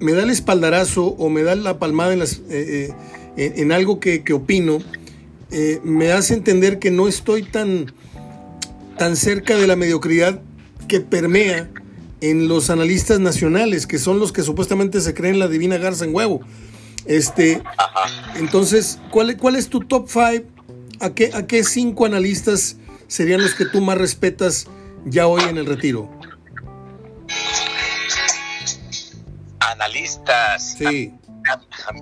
[0.00, 2.94] me da el espaldarazo o me da la palmada en, las, eh, eh,
[3.36, 4.80] en, en algo que, que opino,
[5.50, 7.92] eh, me hace entender que no estoy tan,
[8.98, 10.40] tan cerca de la mediocridad
[10.88, 11.70] que permea
[12.20, 16.14] en los analistas nacionales, que son los que supuestamente se creen la divina garza en
[16.14, 16.40] huevo.
[17.06, 17.62] Este,
[18.36, 20.44] entonces, ¿cuál, es- ¿cuál es tu top 5?
[21.00, 22.76] ¿A qué, ¿A qué cinco analistas
[23.08, 24.66] serían los que tú más respetas
[25.04, 26.08] ya hoy en el retiro?
[29.60, 30.76] analistas.
[30.78, 31.12] Sí.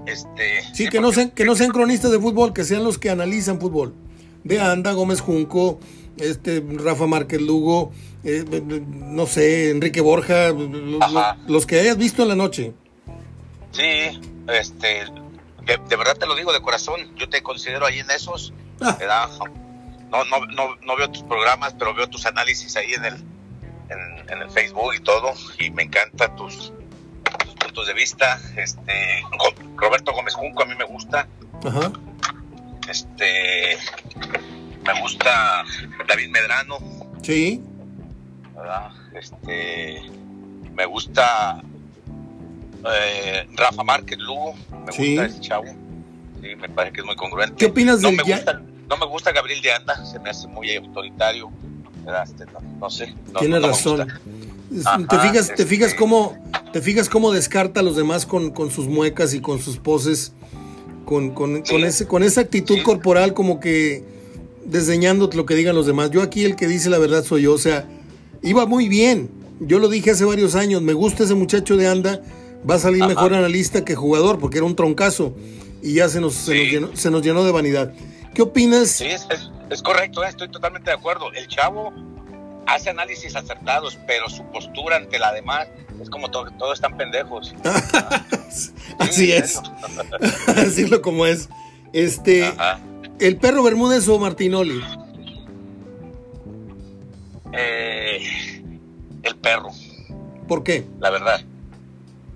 [0.06, 3.10] Este, sí, que no, sean, que no sean cronistas de fútbol, que sean los que
[3.10, 3.94] analizan fútbol.
[4.44, 5.80] De Anda, Gómez Junco,
[6.16, 7.92] este, Rafa Márquez Lugo,
[8.24, 8.44] eh,
[8.88, 10.50] no sé, Enrique Borja,
[11.48, 12.72] los, que hayas visto en la noche.
[13.72, 15.06] Sí, este,
[15.64, 18.52] de, verdad te lo digo de corazón, yo te considero ahí en esos.
[18.80, 19.28] Ah.
[20.10, 23.14] No, no, no, no, veo tus programas, pero veo tus análisis ahí en el,
[24.28, 26.72] en, el Facebook y todo, y me encantan tus,
[27.58, 28.38] puntos de vista.
[28.56, 29.22] Este,
[29.76, 31.26] Roberto Gómez Junco a mí me gusta.
[31.64, 31.92] Ajá.
[32.88, 33.78] Este,
[34.84, 35.64] me gusta
[36.06, 36.78] David Medrano.
[37.22, 37.62] Sí.
[39.14, 40.02] Este,
[40.72, 41.62] me gusta
[42.84, 44.54] eh, Rafa Márquez Lugo.
[44.70, 45.64] Me gusta ese chavo.
[46.40, 47.56] Sí, me parece que es muy congruente.
[47.56, 50.48] ¿Qué opinas no del me gusta, No me gusta Gabriel de Anda, se me hace
[50.48, 51.50] muy autoritario.
[52.24, 52.44] Este,
[52.80, 53.14] no, sé.
[53.38, 54.08] Tienes razón.
[55.08, 56.36] te fijas, te fijas este cómo,
[56.72, 60.32] te fijas cómo descarta a los demás con, con sus muecas y con sus poses,
[61.04, 64.04] con, con, con ese, con esa actitud corporal como que
[64.64, 66.10] desdeñando lo que digan los demás.
[66.10, 67.54] Yo aquí el que dice la verdad soy yo.
[67.54, 67.86] O sea,
[68.42, 69.30] iba muy bien.
[69.60, 70.82] Yo lo dije hace varios años.
[70.82, 72.20] Me gusta ese muchacho de Anda.
[72.68, 75.34] Va a salir mejor analista que jugador porque era un troncazo.
[75.82, 77.92] Y ya se nos, se nos, llenó, de vanidad.
[78.34, 78.88] ¿Qué opinas?
[78.88, 80.22] Sí, es, correcto.
[80.24, 81.32] Eh, estoy totalmente de acuerdo.
[81.32, 81.92] El chavo
[82.66, 85.66] hace análisis acertados, pero su postura ante la demás
[86.00, 87.52] es como todo, todos están pendejos.
[88.98, 89.60] Así es.
[90.46, 91.48] Así es lo como es.
[91.92, 92.52] Este.
[93.18, 94.80] ¿El perro Bermúdez o Martinoli?
[97.52, 98.62] Eh,
[99.22, 99.70] el perro.
[100.48, 100.86] ¿Por qué?
[101.00, 101.44] La verdad.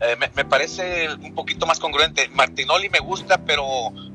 [0.00, 2.28] Eh, me, parece un poquito más congruente.
[2.34, 3.64] Martinoli me gusta, pero,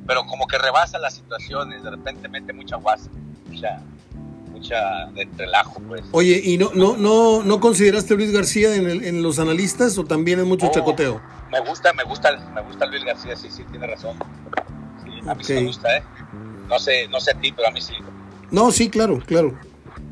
[0.05, 1.83] pero como que rebasa las situaciones.
[1.83, 3.09] De repente mete mucha guasa,
[3.47, 3.81] mucha,
[4.51, 6.03] mucha de relajo, pues.
[6.11, 10.03] Oye, ¿y no, no, no, no consideraste a Luis García en, en los analistas o
[10.03, 11.19] también es mucho oh, chacoteo?
[11.51, 14.17] Me gusta, me gusta, me gusta Luis García, sí, sí, tiene razón.
[15.27, 16.03] a mí sí me gusta, ¿eh?
[16.69, 17.93] No sé, no sé a ti, pero a mí sí.
[18.51, 19.57] No, sí, claro, claro.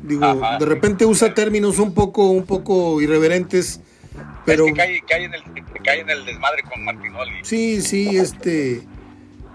[0.02, 3.80] Digo, de repente usa términos un poco, un poco irreverentes,
[4.44, 4.66] pero...
[4.66, 5.42] que cae, cae, en el,
[5.84, 7.32] cae en el desmadre con Martinoli.
[7.42, 8.82] Sí, sí, este...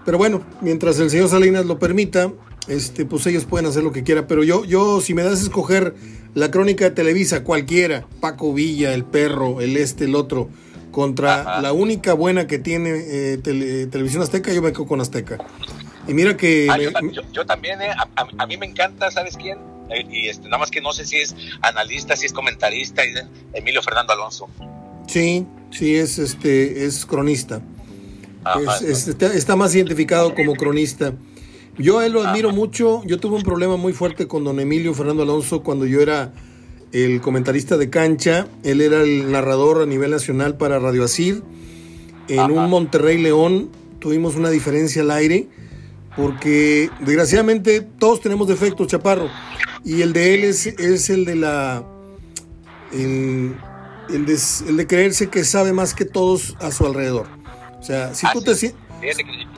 [0.04, 2.32] Pero bueno, mientras el señor Salinas lo permita,
[2.68, 4.26] este, pues ellos pueden hacer lo que quieran.
[4.28, 5.94] Pero yo, yo, si me das a escoger
[6.34, 10.48] la crónica de Televisa, cualquiera, Paco Villa, el perro, el este, el otro,
[10.90, 15.38] contra la única buena que tiene eh, Televisión Azteca, yo me quedo con Azteca.
[16.08, 16.68] Y mira que...
[16.70, 16.78] Ah,
[17.32, 17.90] yo, también, eh,
[18.38, 19.58] a, mí me encanta, ¿sabes quién?
[20.10, 23.02] Y este, nada más que no sé si es analista, si es comentarista,
[23.52, 24.48] Emilio Fernando Alonso.
[25.06, 27.62] Sí, sí, es, este, es cronista.
[29.34, 31.12] está, más identificado como cronista.
[31.78, 33.02] Yo a él lo admiro mucho.
[33.04, 36.32] Yo tuve un problema muy fuerte con don Emilio Fernando Alonso cuando yo era
[36.92, 38.48] el comentarista de cancha.
[38.64, 41.42] Él era el narrador a nivel nacional para Radio Asir.
[42.28, 43.70] En un Monterrey León
[44.00, 45.48] tuvimos una diferencia al aire
[46.16, 49.30] porque desgraciadamente todos tenemos defectos, Chaparro,
[49.84, 51.84] y el de él es, es el de la...
[52.92, 53.56] El,
[54.08, 57.26] el, de, creerse que sabe más que todos a su alrededor.
[57.78, 58.80] O sea, si tú te sientes...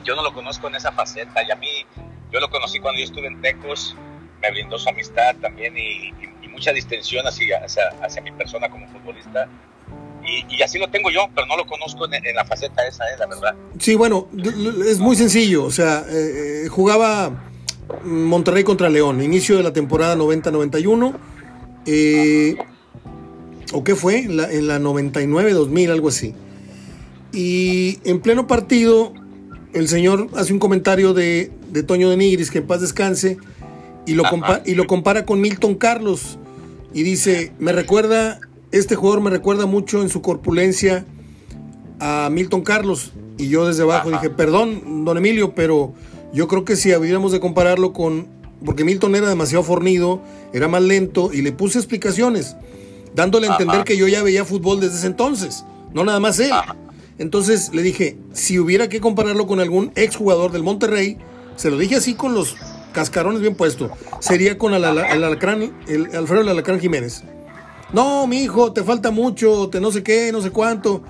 [0.03, 1.67] Yo no lo conozco en esa faceta y a mí,
[2.31, 3.95] yo lo conocí cuando yo estuve en Tecos,
[4.41, 6.13] me brindó su amistad también y,
[6.49, 7.61] mucha distensión hacia,
[8.03, 9.47] hacia mi persona como futbolista
[10.49, 13.27] y, así lo tengo yo, pero no lo conozco en, la faceta esa, eh, la
[13.27, 13.55] verdad.
[13.79, 14.27] Sí, bueno,
[14.85, 15.63] es muy sencillo.
[15.63, 17.43] O sea, eh, eh, jugaba
[18.03, 21.15] Monterrey contra León, inicio de la temporada 90-91.
[23.71, 24.19] ¿O qué fue?
[24.19, 24.37] en
[24.67, 26.33] la 99-2000, algo así.
[27.31, 29.13] Y en pleno partido,
[29.73, 31.51] el señor hace un comentario de,
[31.85, 33.37] Toño de Nigris, que en paz descanse,
[34.05, 34.23] y lo,
[34.65, 36.39] y lo compara con Milton Carlos.
[36.93, 38.39] Y dice, me recuerda
[38.71, 41.05] este jugador me recuerda mucho en su corpulencia
[41.99, 43.13] a Milton Carlos.
[43.37, 45.93] Y yo desde abajo dije, perdón, don Emilio, pero
[46.33, 48.27] yo creo que si hubiéramos de compararlo con...
[48.65, 52.57] Porque Milton era demasiado fornido, era más lento y le puse explicaciones,
[53.15, 56.51] dándole a entender que yo ya veía fútbol desde ese entonces, no nada más él.
[57.19, 61.17] Entonces le dije, si hubiera que compararlo con algún exjugador del Monterrey,
[61.55, 62.57] se lo dije así con los
[62.91, 67.23] cascarones bien puestos, sería con el, Alacrán, el Alfredo el Alacrán Jiménez.
[67.91, 71.01] No, mi hijo, te falta mucho, te no sé qué, no sé cuánto.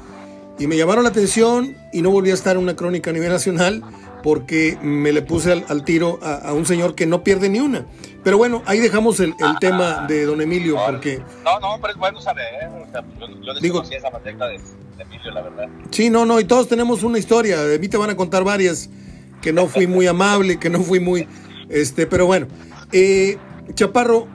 [0.57, 3.29] Y me llamaron la atención y no volví a estar en una crónica a nivel
[3.29, 3.83] nacional
[4.23, 7.85] porque me le puse al, tiro a, un señor que no pierde ni una.
[8.23, 11.21] Pero bueno, ahí dejamos el, tema de don Emilio porque...
[11.43, 12.45] No, no, pero es bueno saber.
[12.87, 14.59] O sea, yo, yo digo, esa faceta de,
[14.97, 15.69] Emilio, la verdad.
[15.91, 17.63] Sí, no, no, y todos tenemos una historia.
[17.63, 18.89] De mí te van a contar varias
[19.41, 21.27] que no fui muy amable, que no fui muy...
[21.69, 22.47] este Pero bueno,
[22.91, 23.37] eh,
[23.73, 24.27] Chaparro,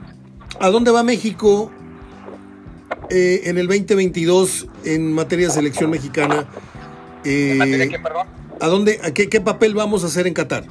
[0.59, 1.71] ¿a dónde va México
[3.09, 6.47] eh, en el 2022 en materia de selección mexicana
[7.25, 8.27] Eh, qué, perdón?
[8.61, 10.63] ¿A dónde, a qué, qué, papel vamos a hacer en Qatar?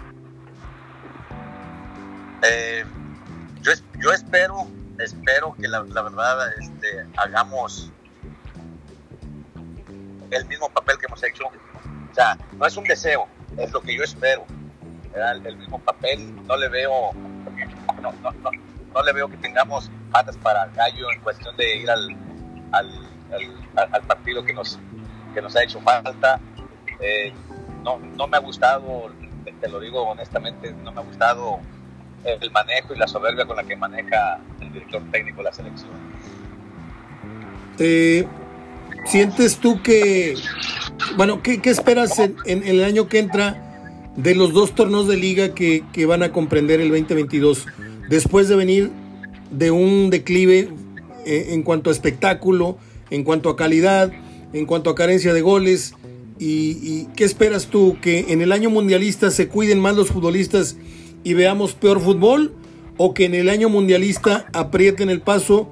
[2.42, 2.84] Eh,
[3.60, 4.68] yo, yo espero,
[4.98, 7.90] espero que la, la verdad este, hagamos
[10.30, 11.44] el mismo papel que hemos hecho.
[11.46, 13.26] O sea, no es un deseo,
[13.58, 14.44] es lo que yo espero.
[15.14, 17.12] El, el mismo papel, no le veo,
[18.00, 18.50] no, no, no,
[18.94, 22.16] no, le veo que tengamos patas para gallo en cuestión de ir al,
[22.72, 22.90] al,
[23.76, 24.78] al, partido que nos,
[25.34, 26.40] que nos ha hecho falta.
[27.00, 27.32] Eh,
[27.82, 29.10] no, no me ha gustado,
[29.60, 31.60] te lo digo honestamente, no me ha gustado
[32.24, 35.90] el manejo y la soberbia con la que maneja el director técnico de la selección.
[37.78, 38.26] Eh,
[39.04, 40.34] ¿Sientes tú que,
[41.16, 43.60] bueno, qué, qué esperas en, en, el año que entra
[44.16, 47.66] de los dos torneos de liga que, que, van a comprender el 2022?
[48.08, 48.90] Después de venir
[49.50, 50.68] de un declive
[51.26, 52.78] eh, en cuanto a espectáculo,
[53.10, 54.12] en cuanto a calidad,
[54.52, 55.94] en cuanto a carencia de goles.
[56.38, 57.96] Y, qué esperas tú?
[58.02, 60.76] ¿Que en el año mundialista se cuiden más los futbolistas
[61.22, 62.54] y veamos peor fútbol?
[62.96, 65.68] ¿O que en el año mundialista aprieten el paso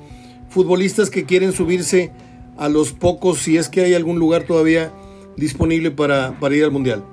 [0.51, 2.13] futbolistas que quieren subirse
[2.59, 4.93] a los pocos, si es que hay algún lugar todavía
[5.37, 7.05] disponible para, para ir al Mundial?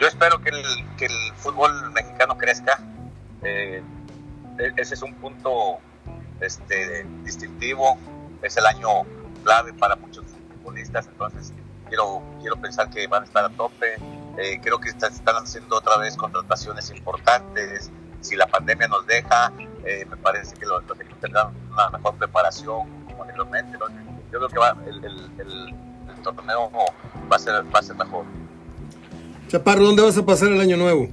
[0.00, 0.64] Yo espero que el,
[0.98, 2.82] que el fútbol mexicano crezca.
[3.46, 3.82] Eh,
[4.76, 5.78] ese es un punto
[6.40, 7.96] este, distintivo.
[8.42, 8.88] Es el año
[9.44, 11.52] clave para muchos futbolistas, entonces
[11.88, 13.94] quiero, quiero pensar que van a estar a tope.
[14.38, 17.90] Eh, creo que están, están haciendo otra vez contrataciones importantes.
[18.20, 19.52] Si la pandemia nos deja,
[19.84, 23.78] eh, me parece que los, equipos tendrán una mejor preparación como anteriormente.
[23.78, 23.86] ¿no?
[24.32, 25.74] Yo creo que va, el, el, el,
[26.10, 26.70] el, torneo
[27.30, 28.24] va a, ser, va a ser mejor.
[29.48, 31.08] Chaparro, ¿dónde vas a pasar el año nuevo?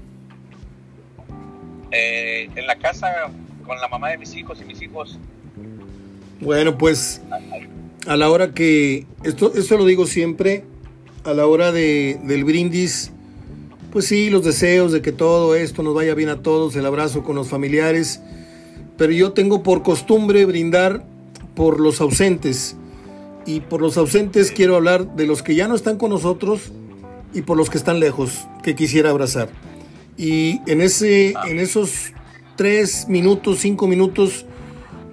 [1.94, 3.08] Eh, en la casa
[3.66, 5.20] con la mamá de mis hijos y mis hijos.
[6.42, 7.22] Bueno, pues
[8.08, 10.66] a la hora que, esto, esto lo digo siempre,
[11.24, 13.12] a la hora de, del brindis,
[13.92, 17.24] pues sí, los deseos de que todo esto nos vaya bien a todos, el abrazo
[17.24, 18.22] con los familiares,
[18.98, 21.06] pero yo tengo por costumbre brindar
[21.56, 22.76] por los ausentes.
[23.46, 26.72] Y por los ausentes quiero hablar de los que ya no están con nosotros
[27.34, 29.50] y por los que están lejos, que quisiera abrazar.
[30.18, 32.12] Y en, ese, en esos
[32.56, 34.46] tres minutos, cinco minutos,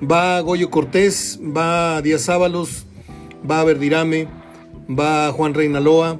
[0.01, 2.87] va Goyo Cortés, va Díaz Ábalos,
[3.49, 4.29] va Verdirame,
[4.89, 6.19] va Juan Reinaloa,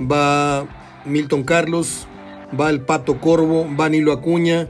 [0.00, 0.66] va
[1.04, 2.06] Milton Carlos,
[2.58, 4.68] va el Pato Corvo, va Nilo Acuña,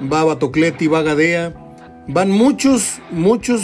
[0.00, 1.54] va Batocleti, va Gadea,
[2.08, 3.62] van muchos, muchos,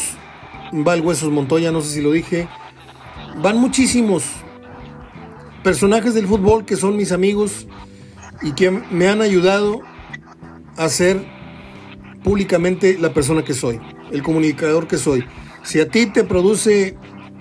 [0.73, 2.49] va el Huesos Montoya, no sé si lo dije,
[3.43, 4.25] van muchísimos
[5.63, 7.67] personajes del fútbol que son mis amigos
[8.43, 9.81] y que me han ayudado
[10.77, 11.25] a ser
[12.23, 15.25] públicamente la persona que soy, el comunicador que soy.
[15.63, 16.97] Si a ti te produce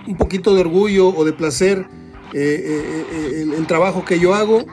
[0.07, 1.87] un poquito de orgullo o de placer
[2.33, 4.65] eh, eh, eh, el, trabajo que yo hago,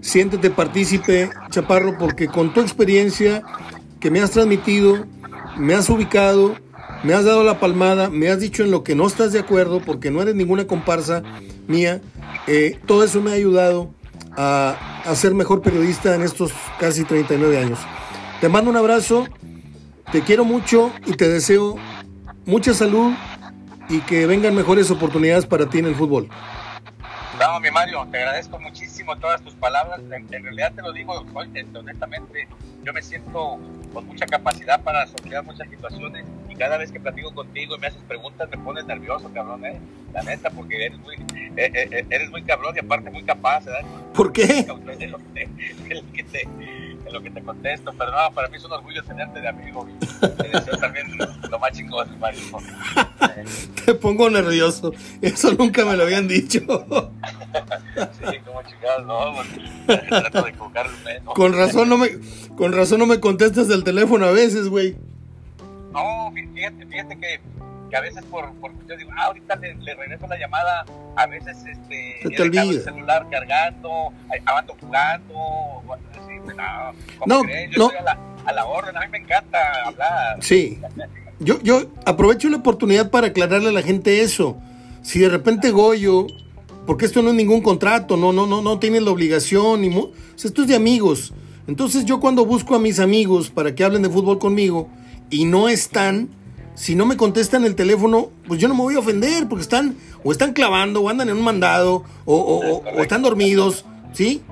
[0.00, 3.42] siéntete partícipe, Chaparro, porque con tu experiencia
[4.00, 5.06] que me has transmitido,
[5.58, 6.56] me has ubicado,
[7.02, 9.80] me has dado la palmada, me has dicho en lo que no estás de acuerdo,
[9.80, 11.22] porque no eres ninguna comparsa
[11.66, 12.00] mía,
[12.86, 13.90] todo eso me ha ayudado
[14.40, 17.78] a, a, ser mejor periodista en estos casi 39 años.
[18.40, 19.26] Te mando un abrazo,
[20.10, 21.76] te quiero mucho y te deseo
[22.46, 23.12] mucha salud
[23.90, 26.28] y que vengan mejores oportunidades para ti en el fútbol.
[27.38, 30.00] No, mi Mario, te agradezco muchísimo todas tus palabras.
[30.10, 31.24] En, en realidad te lo digo
[31.74, 32.48] honestamente,
[32.82, 33.58] yo me siento
[33.92, 36.24] con mucha capacidad para sortear muchas situaciones
[36.60, 39.80] cada vez que platico contigo y me haces preguntas me pones nervioso, cabrón, ¿eh?
[40.12, 41.14] La neta, porque eres muy,
[41.56, 43.80] eh, eh, eres muy cabrón y aparte muy capaz, ¿verdad?
[44.12, 44.42] ¿Por qué?
[44.42, 45.18] En lo que te, lo
[46.12, 49.40] que te, en lo que te contesto, pero no, para mí es un orgullo tenerte
[49.40, 49.88] de amigo
[50.20, 51.06] te deseo también
[51.50, 52.42] lo más chingón, Mario.
[53.86, 54.92] te pongo nervioso,
[55.22, 56.60] eso nunca me lo habían dicho.
[56.60, 59.32] sí, como chingados, no,
[59.86, 60.52] trato de
[61.06, 61.34] menos.
[61.34, 62.10] Con razón no me,
[62.54, 64.94] con razón no me contestas del teléfono a veces, güey.
[65.92, 67.40] No, fíjate, fíjate que,
[67.90, 70.84] que, a veces por, por yo digo, ah, ahorita le, le, regreso la llamada,
[71.16, 72.62] a veces este, te olvida.
[72.62, 74.12] el celular cargando,
[74.46, 75.82] ando jugando,
[76.12, 76.92] así, pues, no,
[77.26, 77.70] no, crees?
[77.72, 77.84] yo no.
[77.86, 80.38] estoy a la, a la orden, a mí me encanta hablar.
[80.40, 80.80] Sí,
[81.40, 84.58] yo, yo aprovecho la oportunidad para aclararle a la gente eso.
[85.02, 86.26] Si de repente Goyo,
[86.86, 90.12] porque esto no es ningún contrato, no, no, no, no tienes la obligación, ni o
[90.36, 91.32] sea, esto es de amigos.
[91.66, 94.88] Entonces yo cuando busco a mis amigos para que hablen de fútbol conmigo
[95.30, 96.28] y no están,
[96.74, 99.96] si no me contestan el teléfono, pues yo no me voy a ofender porque están
[100.22, 104.42] o están clavando o andan en un mandado o, o, o, o están dormidos, ¿sí?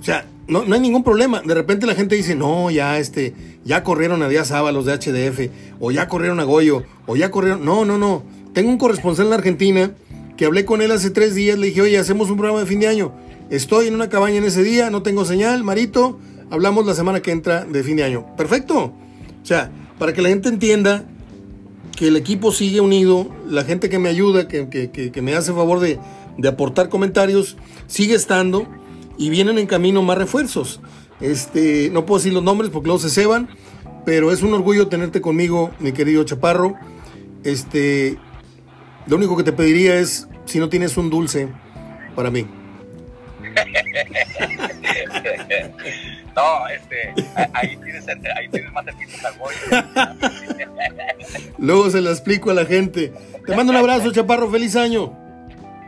[0.00, 1.42] O sea, no, no, hay ningún problema.
[1.42, 3.34] De repente la gente dice, no, ya este,
[3.64, 7.64] ya corrieron a Díaz Ábalos de HDF, o ya corrieron a Goyo, o ya corrieron.
[7.64, 8.22] No, no, no.
[8.54, 9.92] Tengo un corresponsal en la Argentina
[10.36, 12.80] que hablé con él hace tres días, le dije, oye, hacemos un programa de fin
[12.80, 13.12] de año.
[13.50, 16.18] Estoy en una cabaña en ese día, no tengo señal, Marito,
[16.50, 18.24] hablamos la semana que entra de fin de año.
[18.36, 18.92] Perfecto.
[19.42, 21.04] O sea, para que la gente entienda
[21.96, 25.52] que el equipo sigue unido, la gente que me ayuda, que, que, que, me hace
[25.52, 25.98] favor de,
[26.36, 27.56] de, aportar comentarios,
[27.88, 28.68] sigue estando
[29.16, 30.80] y vienen en camino más refuerzos.
[31.20, 33.48] Este, no puedo decir los nombres porque luego se ceban,
[34.06, 36.74] pero es un orgullo tenerte conmigo, mi querido Chaparro.
[37.42, 38.16] Este,
[39.08, 41.48] lo único que te pediría es si no tienes un dulce
[42.14, 42.46] para mí.
[46.38, 47.14] no, este,
[47.52, 48.84] ahí tienes, ahí tienes más
[51.58, 53.12] Luego se lo explico a la gente.
[53.44, 55.16] Te mando un abrazo, Chaparro, feliz año.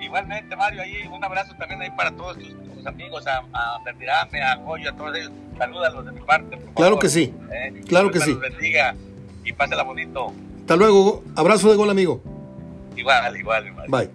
[0.00, 4.90] Igualmente, Mario, ahí un abrazo también ahí para todos tus, amigos, a, a a Goyo,
[4.90, 5.30] a todos ellos.
[5.56, 6.58] Salúdalos de mi parte.
[6.74, 7.34] claro que sí.
[7.52, 8.30] Eh, claro que sí.
[8.30, 8.94] Los bendiga
[9.44, 10.32] y pásela bonito.
[10.60, 11.22] Hasta luego.
[11.36, 12.22] Abrazo de gol, amigo.
[12.96, 13.88] Igual, igual, igual.
[13.88, 14.10] Bye.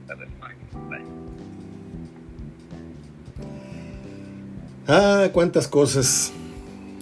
[4.88, 6.31] Ah, cuántas cosas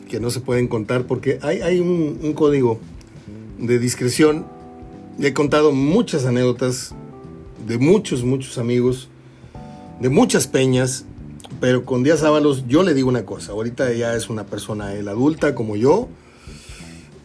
[0.10, 2.80] que no se pueden contar porque hay, un, código
[3.58, 4.46] de discreción.
[5.20, 6.96] He contado muchas anécdotas
[7.68, 9.10] de muchos, muchos amigos,
[10.00, 11.06] de muchas peñas,
[11.60, 15.10] pero con Díaz Ábalos yo le digo una cosa, ahorita ya es una persona él
[15.10, 16.08] adulta como yo,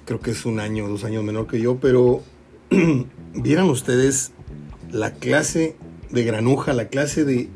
[0.06, 2.22] creo que es un año, dos años menor que yo, pero
[3.34, 4.32] vieran ustedes
[4.90, 5.76] la clase
[6.10, 7.48] de granuja, la clase de,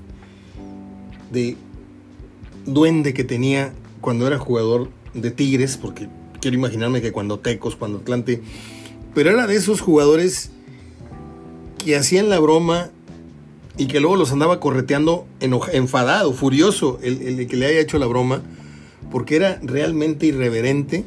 [1.33, 1.57] de
[2.67, 6.09] duende que tenía cuando era jugador de Tigres, porque
[6.41, 8.43] quiero imaginarme que cuando Tecos, cuando Atlante,
[9.15, 10.51] pero era de esos jugadores
[11.79, 12.91] que hacían la broma
[13.77, 18.07] y que luego los andaba correteando enfadado, furioso, el, el, que le haya hecho la
[18.07, 18.43] broma,
[19.11, 21.05] porque era realmente irreverente.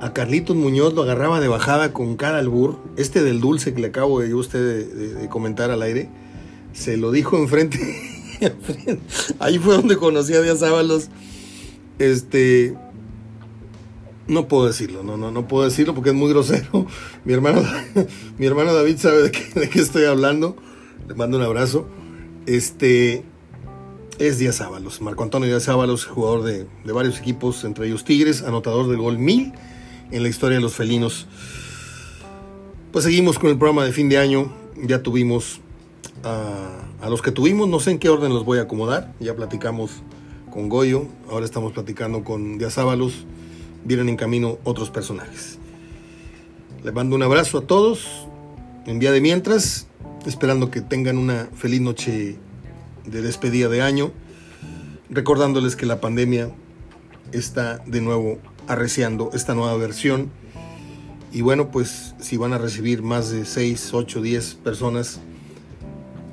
[0.00, 2.78] A Carlitos Muñoz lo agarraba de bajada con cara al bur.
[2.96, 6.08] Este del dulce que le acabo de usted de comentar al aire,
[6.72, 8.13] se lo dijo enfrente
[9.38, 11.08] Ahí fue donde conocí a Díaz Ábalos.
[11.98, 12.76] Este.
[14.26, 16.86] No puedo decirlo, no, no, no puedo decirlo porque es muy grosero.
[17.24, 17.62] Mi hermano,
[18.38, 20.56] mi hermano David sabe de qué, estoy hablando.
[21.06, 21.86] Le mando un abrazo.
[22.46, 23.24] Este
[24.18, 28.88] es Díaz Ábalos, Marco Antonio Díaz Ábalos, jugador de, varios equipos, entre ellos Tigres, anotador
[28.88, 29.52] del gol 1000
[30.10, 31.26] en la historia de los felinos.
[32.92, 34.54] Pues seguimos con el programa de fin de año.
[34.82, 35.60] Ya tuvimos
[36.22, 39.12] a los que tuvimos, no sé en qué orden los voy a acomodar.
[39.20, 39.90] Ya platicamos
[40.50, 43.26] con Goyo, ahora estamos platicando con Diazábalos.
[43.84, 45.58] Vienen en camino otros personajes.
[46.82, 48.28] Les mando un abrazo a todos
[48.86, 49.86] en día de mientras,
[50.26, 52.38] esperando que tengan una feliz noche
[53.04, 54.12] de despedida de año,
[55.10, 56.50] recordándoles que la pandemia
[57.32, 60.30] está de nuevo arreciando esta nueva versión.
[61.32, 65.20] Y bueno, pues si van a recibir más de 6, 8, 10 personas,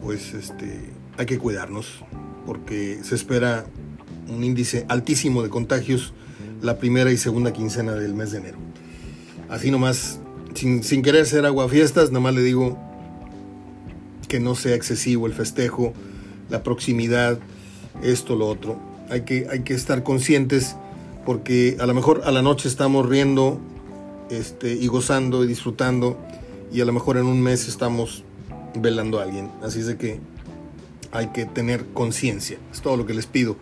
[0.01, 2.03] pues este, hay que cuidarnos
[2.45, 3.65] porque se espera
[4.27, 6.13] un índice altísimo de contagios
[6.61, 8.57] la primera y segunda quincena del mes de enero.
[9.49, 10.19] Así nomás,
[10.53, 12.77] sin, sin querer ser aguafiestas, nada más le digo
[14.27, 15.93] que no sea excesivo el festejo,
[16.49, 17.39] la proximidad,
[18.03, 18.79] esto, lo otro.
[19.09, 20.75] Hay que, hay que estar conscientes
[21.25, 23.59] porque a lo mejor a la noche estamos riendo
[24.29, 26.17] este, y gozando y disfrutando
[26.71, 28.23] y a lo mejor en un mes estamos
[28.75, 29.51] velando a alguien.
[29.61, 30.19] Así es de que
[31.11, 32.57] hay que tener conciencia.
[32.71, 33.57] Es todo lo que les pido.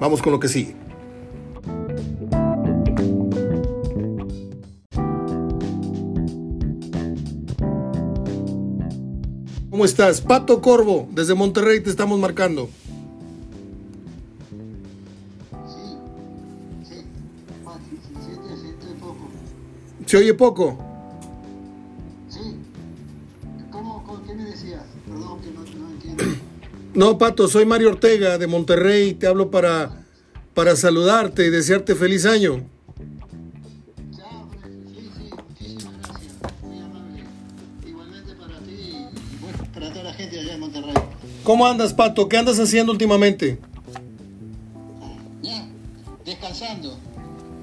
[0.00, 0.74] Vamos con lo que sigue.
[9.70, 10.20] ¿Cómo estás?
[10.20, 12.68] Pato Corvo, desde Monterrey te estamos marcando.
[20.06, 20.91] ¿Se oye poco?
[26.94, 29.14] No, Pato, soy Mario Ortega de Monterrey.
[29.14, 30.04] Te hablo para,
[30.52, 32.64] para saludarte y desearte feliz año.
[41.44, 42.28] ¿Cómo andas, Pato?
[42.28, 43.58] ¿Qué andas haciendo últimamente?
[45.42, 45.66] Ya,
[46.24, 46.96] descansando.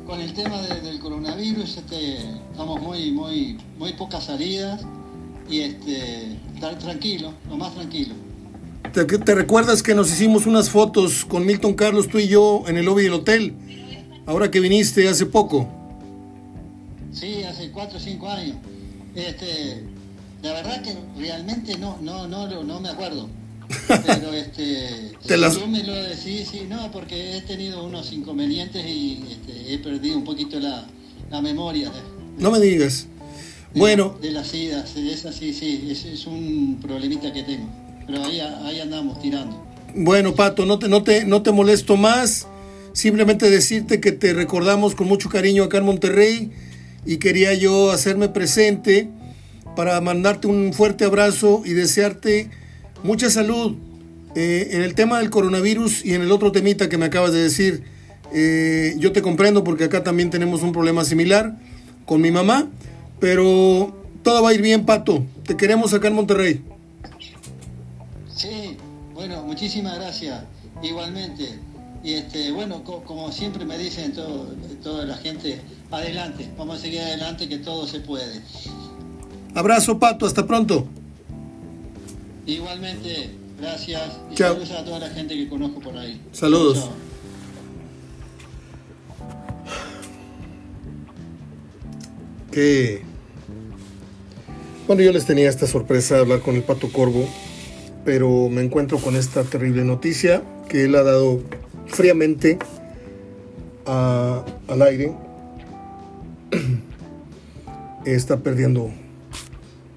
[0.08, 2.18] Con el tema del coronavirus, este,
[2.52, 4.82] estamos muy, muy, muy pocas salidas
[5.48, 8.16] y este, estar tranquilo, lo más tranquilo.
[8.94, 12.86] ¿Te, recuerdas que nos hicimos unas fotos con Milton Carlos, tú y yo, en el
[12.86, 13.54] lobby del hotel?
[14.26, 15.70] Ahora que viniste hace poco.
[17.14, 18.58] Sí, hace cuatro o cinco años.
[19.16, 19.84] Este,
[20.42, 23.30] la verdad que realmente no, no, no, no me acuerdo.
[23.88, 25.68] Pero este, ¿Te las...
[25.68, 30.24] me lo decís, sí, no, porque he tenido unos inconvenientes y este, he perdido un
[30.24, 30.86] poquito la,
[31.30, 31.92] la memoria.
[32.38, 33.06] no me digas.
[33.76, 34.18] bueno.
[34.20, 37.89] De las idas, es así, sí, es, es un problemita que tengo.
[38.10, 39.64] Pero ahí, andamos tirando.
[39.96, 42.48] Bueno, Pato, no te, no, te, no te molesto más.
[42.94, 46.52] Simplemente decirte que te recordamos con mucho cariño acá en Monterrey
[47.06, 49.10] y quería yo hacerme presente
[49.76, 52.50] para mandarte un fuerte abrazo y desearte
[53.04, 53.76] mucha salud
[54.36, 57.44] eh, en el tema del coronavirus y en el otro temita que me acabas de
[57.44, 57.84] decir.
[58.34, 61.58] Eh, yo te comprendo porque acá también tenemos un problema similar
[62.06, 62.68] con mi mamá,
[63.20, 65.24] pero todo va a ir bien, Pato.
[65.46, 66.62] Te queremos acá en Monterrey.
[69.60, 70.42] Muchísimas gracias.
[70.82, 71.60] Igualmente.
[72.02, 75.60] Y este, bueno, como siempre me dicen toda la gente,
[75.92, 78.42] adelante, vamos a seguir adelante que todo se puede.
[79.54, 80.88] Abrazo, Pato, hasta pronto.
[82.46, 84.02] Igualmente, gracias.
[84.32, 86.22] Y saludos a toda la gente que conozco por ahí.
[86.32, 86.90] Saludos.
[92.50, 93.02] Que
[94.88, 97.28] bueno, yo les tenía esta sorpresa de hablar con el Pato Corvo,
[98.06, 101.42] pero me encuentro con esta terrible noticia que él ha dado
[101.88, 102.58] fríamente
[103.86, 105.14] al aire.
[108.06, 108.90] Está perdiendo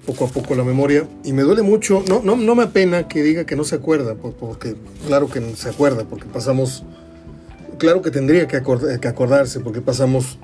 [0.05, 3.23] poco a poco la memoria y me duele mucho, no, no, no me apena que
[3.23, 4.75] diga que no se acuerda, porque
[5.07, 6.83] claro que se acuerda, porque pasamos,
[7.77, 8.61] claro que tendría que,
[8.99, 10.37] que acordarse, porque pasamos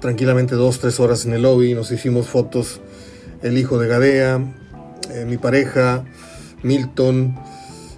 [0.00, 2.80] tranquilamente dos, tres horas en el lobby, nos hicimos fotos
[3.42, 4.40] el hijo de Gadea,
[5.12, 6.04] eh, mi pareja,
[6.62, 7.34] Milton,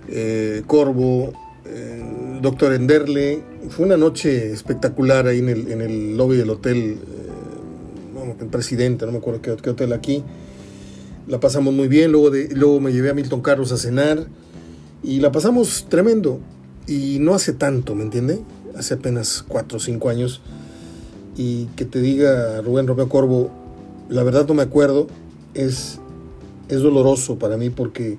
[0.09, 1.33] eh, Corvo,
[1.65, 3.43] eh, doctor Enderle.
[3.69, 6.99] Fue una noche espectacular ahí en el, lobby del hotel,
[8.41, 10.25] el presidente, no me acuerdo qué, hotel aquí.
[11.27, 14.27] La pasamos muy bien, luego, de, luego me llevé a Milton Carlos a cenar
[15.03, 16.41] y la pasamos tremendo.
[16.87, 18.41] Y no hace tanto, ¿me entiende?
[18.77, 20.41] Hace apenas cuatro o cinco años.
[21.37, 23.51] Y que te diga Rubén Romeo Corvo,
[24.09, 25.07] la verdad no me acuerdo,
[25.55, 26.01] es,
[26.69, 28.19] es doloroso para mí porque,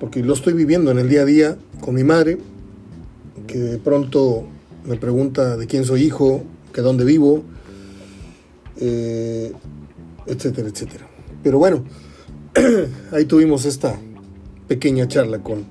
[0.00, 2.38] porque lo estoy viviendo en el día a día con mi madre,
[3.46, 4.46] que de pronto
[4.84, 6.42] me pregunta de quién soy hijo,
[6.72, 7.44] que dónde vivo,
[8.78, 9.52] eh,
[10.26, 11.06] etcétera, etcétera.
[11.42, 11.84] Pero bueno,
[13.12, 14.00] ahí tuvimos esta
[14.66, 15.64] pequeña charla con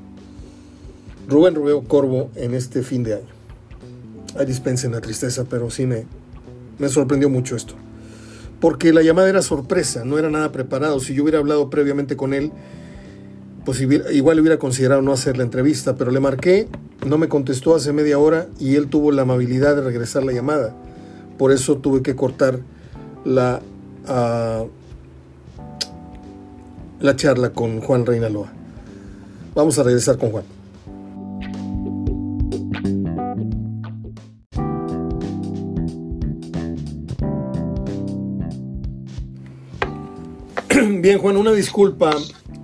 [1.27, 3.39] Rubén Rubeo Corvo en este fin de año.
[4.37, 6.05] Ahí dispensen la tristeza, pero sí me,
[6.77, 7.73] me sorprendió mucho esto
[8.59, 10.99] porque la llamada era sorpresa, no era nada preparado.
[10.99, 12.51] Si yo hubiera hablado previamente con él,
[13.69, 16.67] pues igual hubiera considerado no hacer la entrevista, pero le marqué,
[17.05, 20.73] no me contestó hace media hora y él tuvo la amabilidad de regresar la llamada.
[21.37, 22.61] Por eso tuve que cortar
[23.25, 23.61] la,
[24.07, 24.65] ah,
[26.99, 28.51] la charla con Juan Reinaloa.
[29.53, 30.45] Vamos a regresar con Juan.
[41.03, 42.15] Bien, Juan, una disculpa.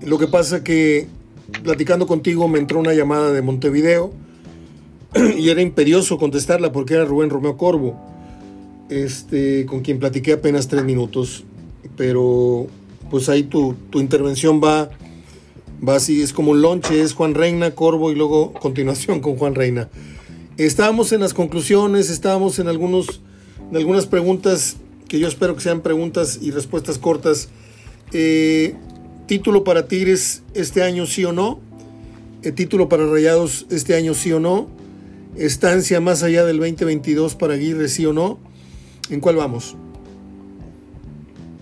[0.06, 1.08] Lo que pasa que
[1.64, 4.14] platicando contigo me entró una llamada de Montevideo
[5.38, 7.99] y era imperioso contestarla porque era Rubén Romeo Corvo,
[8.89, 11.43] este, con quien platiqué apenas tres minutos.
[11.97, 12.68] Pero
[13.10, 14.89] pues ahí tu, tu intervención va,
[15.88, 19.56] va así, es como un lonche, es Juan Reina, Corvo y luego continuación con Juan
[19.56, 19.89] Reina.
[20.58, 23.22] Estábamos en las conclusiones, estábamos en, algunos,
[23.74, 24.78] algunas preguntas
[25.08, 27.49] que yo espero que sean preguntas y respuestas cortas
[28.14, 28.76] eh,
[29.28, 31.59] título para Tigres este año sí o no.
[32.43, 34.69] El título para Rayados este año sí o no.
[35.36, 38.39] Estancia más allá del 2022 para Aguirre sí o no.
[39.09, 39.76] ¿En cuál vamos?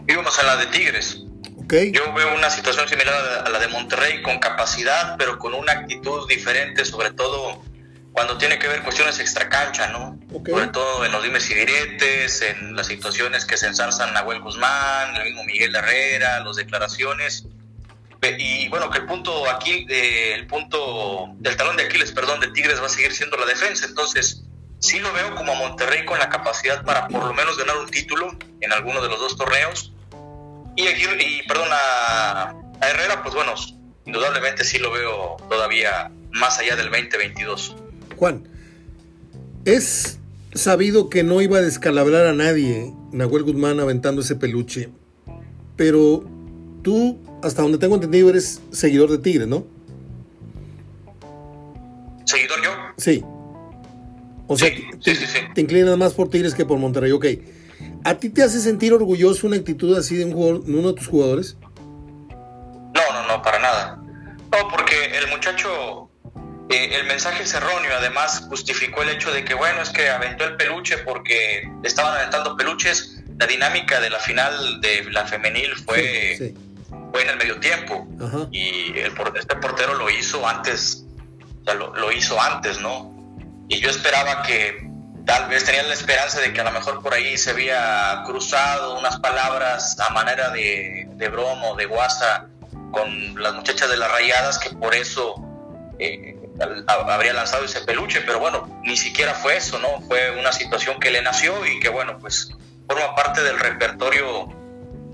[0.08, 1.24] Íbamos a la de Tigres.
[1.64, 1.92] Okay.
[1.92, 3.14] Yo veo una situación similar
[3.46, 7.64] a la de Monterrey, con capacidad, pero con una actitud diferente, sobre todo
[8.14, 10.20] cuando tiene que ver cuestiones extracancha, ¿no?
[10.48, 15.16] Sobre todo en los dimes y diretes, en las situaciones que se ensarzan Nahuel Guzmán,
[15.16, 17.48] el mismo Miguel Herrera, las declaraciones.
[18.38, 22.50] Y bueno, que el punto aquí, eh, el punto del talón de Aquiles, perdón, de
[22.50, 23.88] Tigres va a seguir siendo la defensa.
[23.88, 24.44] Entonces,
[24.80, 27.90] sí lo veo como a Monterrey con la capacidad para por lo menos ganar un
[27.90, 29.92] título en alguno de los dos torneos.
[30.76, 33.56] Y, y perdón, a, a Herrera, pues bueno,
[34.06, 37.78] indudablemente sí lo veo todavía más allá del 2022.
[38.24, 38.48] Juan,
[39.66, 40.18] es
[40.54, 44.92] sabido que no iba a descalabrar a nadie Nahuel Guzmán aventando ese peluche,
[45.76, 46.24] pero
[46.84, 49.68] tú, hasta donde tengo entendido, eres seguidor de Tigres, ¿no?
[52.24, 52.70] ¿Seguidor yo?
[52.96, 53.26] Sí.
[54.48, 54.70] O sea,
[55.54, 57.26] te, inclinas más por Tigres que por Monterrey, ok.
[58.06, 60.94] ¿A ti te hace sentir orgulloso una actitud así de, un jugador, de uno de
[60.94, 61.58] tus jugadores?
[62.30, 64.03] No, no, no, para nada.
[66.76, 70.56] El mensaje es erróneo, además justificó el hecho de que, bueno, es que aventó el
[70.56, 73.20] peluche porque estaban aventando peluches.
[73.38, 76.54] La dinámica de la final de la femenil fue
[77.14, 78.08] fue en el medio tiempo.
[78.52, 81.06] Y el, este portero lo hizo antes,
[81.62, 83.14] o sea, lo, hizo antes, ¿no?
[83.70, 84.90] Y yo esperaba que
[85.24, 88.98] tal vez tenía la esperanza de que a lo mejor por ahí se había cruzado
[88.98, 92.48] unas palabras a manera de, de broma o de guasa
[92.92, 95.36] con las muchachas de las rayadas, que por eso
[96.00, 96.36] eh,
[96.88, 100.02] habría lanzado ese peluche, pero bueno, ni siquiera fue eso, ¿no?
[100.08, 102.52] Fue una situación que le nació y que bueno, pues
[102.88, 104.48] forma parte del repertorio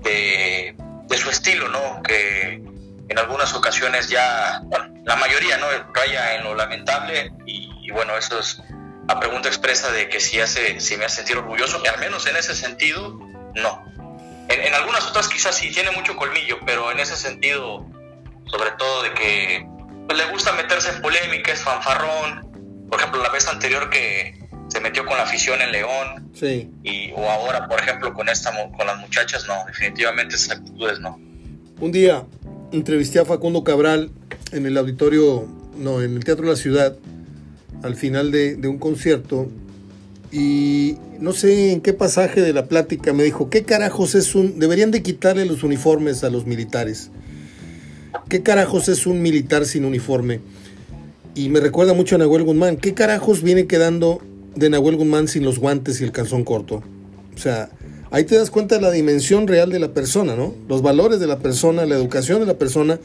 [0.02, 0.74] de,
[1.16, 2.02] su estilo, ¿no?
[2.02, 2.62] Que
[3.08, 5.66] en algunas ocasiones ya, bueno, la mayoría, ¿no?
[5.92, 8.62] Raya en lo lamentable y, bueno, eso es
[9.08, 12.26] la pregunta expresa de que si, hace, si me hace sentir orgulloso, y al menos
[12.26, 13.18] en ese sentido,
[13.54, 13.84] no.
[14.48, 17.84] En, algunas otras quizás sí tiene mucho colmillo, pero en ese sentido,
[18.46, 19.66] sobre todo de que
[20.10, 22.88] pues, le gusta meterse en polémica, es fanfarrón.
[22.90, 24.34] Por ejemplo, la vez anterior que
[24.66, 26.30] se metió con la afición en León.
[26.34, 26.68] Sí.
[26.82, 31.16] Y, o ahora, por ejemplo, con, esta, con las muchachas, no, definitivamente esas actitudes no.
[31.78, 32.24] Un día
[32.72, 34.10] entrevisté a Facundo Cabral
[34.50, 35.46] en el auditorio,
[35.76, 36.96] no, en el Teatro de la Ciudad,
[37.84, 39.48] al final de, de un concierto.
[40.32, 44.58] Y no sé en qué pasaje de la plática me dijo, ¿qué carajos es un...
[44.58, 47.12] Deberían de quitarle los uniformes a los militares.
[48.28, 50.40] ¿Qué carajos es un militar sin uniforme?
[51.34, 52.76] Y me recuerda mucho a Nahuel Guzmán.
[52.76, 54.20] ¿Qué carajos viene quedando
[54.54, 56.82] de Nahuel Guzmán sin los guantes y el calzón corto.
[57.34, 57.70] O sea,
[58.10, 60.54] ahí te das cuenta de la dimensión real de la persona, ¿no?
[60.68, 62.98] Los valores de la persona, la educación de la persona.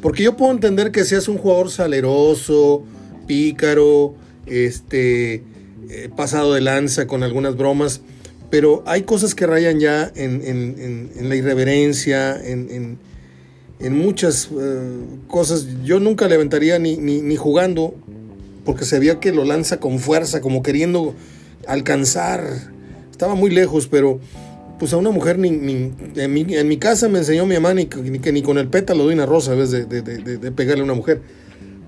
[0.00, 2.82] Porque yo puedo entender que seas un jugador saleroso,
[3.26, 4.14] pícaro,
[4.46, 5.42] este,
[5.88, 8.00] eh, pasado de lanza con algunas bromas,
[8.50, 12.98] pero hay cosas que rayan ya en, la irreverencia, en,
[13.90, 15.66] muchas eh, cosas.
[15.84, 17.94] Yo nunca levantaría ni, ni jugando
[18.64, 21.14] porque se veía que lo lanza con fuerza, como queriendo
[21.66, 22.44] alcanzar.
[23.10, 24.20] Estaba muy lejos, pero
[24.78, 28.42] pues a una mujer ni, en, mi, casa me enseñó mi mamá ni, que ni
[28.42, 31.20] con el pétalo de una rosa a vez de, de, pegarle a una mujer.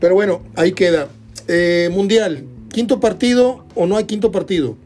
[0.01, 1.09] Pero bueno, ahí queda.
[1.49, 4.77] Eh, mundial, ¿quinto partido o no hay quinto partido?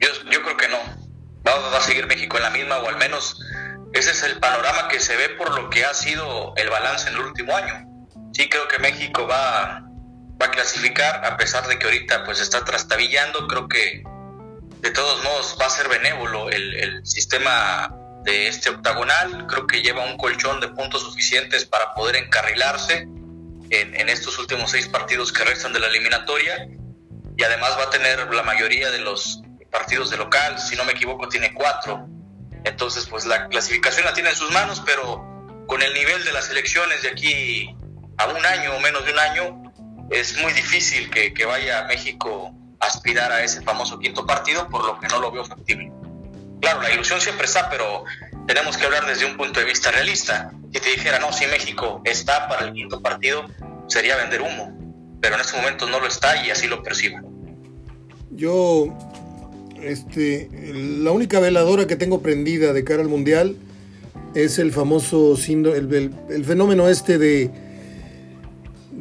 [0.00, 0.78] Yo, yo creo que no.
[1.46, 3.40] Va, va a seguir México en la misma, o al menos
[3.92, 7.14] ese es el panorama que se ve por lo que ha sido el balance en
[7.14, 7.86] el último año.
[8.32, 9.84] Sí creo que México va,
[10.38, 14.02] a clasificar, a pesar de que ahorita pues está trastabillando, creo que
[14.80, 20.04] de todos modos va a ser benévolo el, sistema de este octagonal, creo que lleva
[20.04, 23.00] un colchón de puntos suficientes para poder encarrilarse
[23.70, 26.68] en, en estos últimos seis partidos que restan de la eliminatoria.
[27.36, 30.92] Y además va a tener la mayoría de los partidos de local, si no me
[30.92, 32.06] equivoco tiene cuatro,
[32.64, 35.24] entonces pues la clasificación la tiene en sus manos, pero
[35.66, 37.74] con el nivel de las elecciones de aquí
[38.18, 39.72] a un año o menos de un año,
[40.10, 44.98] es muy difícil que, vaya México a aspirar a ese famoso quinto partido, por lo
[44.98, 45.90] que no lo veo factible.
[46.60, 48.04] Claro, la ilusión siempre está, pero
[48.46, 50.50] tenemos que hablar desde un punto de vista realista.
[50.72, 53.46] Si te dijera, no, si México está para el quinto partido,
[53.86, 54.76] sería vender humo,
[55.20, 57.18] pero en este momento no lo está y así lo percibo.
[58.30, 58.86] Yo,
[59.82, 60.48] este,
[61.02, 63.56] la única veladora que tengo prendida de cara al Mundial
[64.34, 67.50] es el famoso el, el fenómeno este de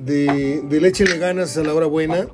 [0.05, 2.27] de, de le ganas a la hora buena,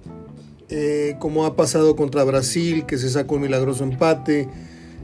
[0.69, 4.47] eh, como ha pasado contra Brasil, que se sacó un milagroso empate,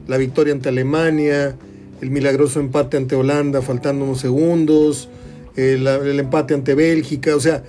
[0.06, 1.56] la victoria ante Alemania,
[2.00, 5.08] el milagroso empate ante Holanda faltando unos segundos,
[5.56, 5.86] el,
[6.18, 7.62] empate ante Bélgica, o sea,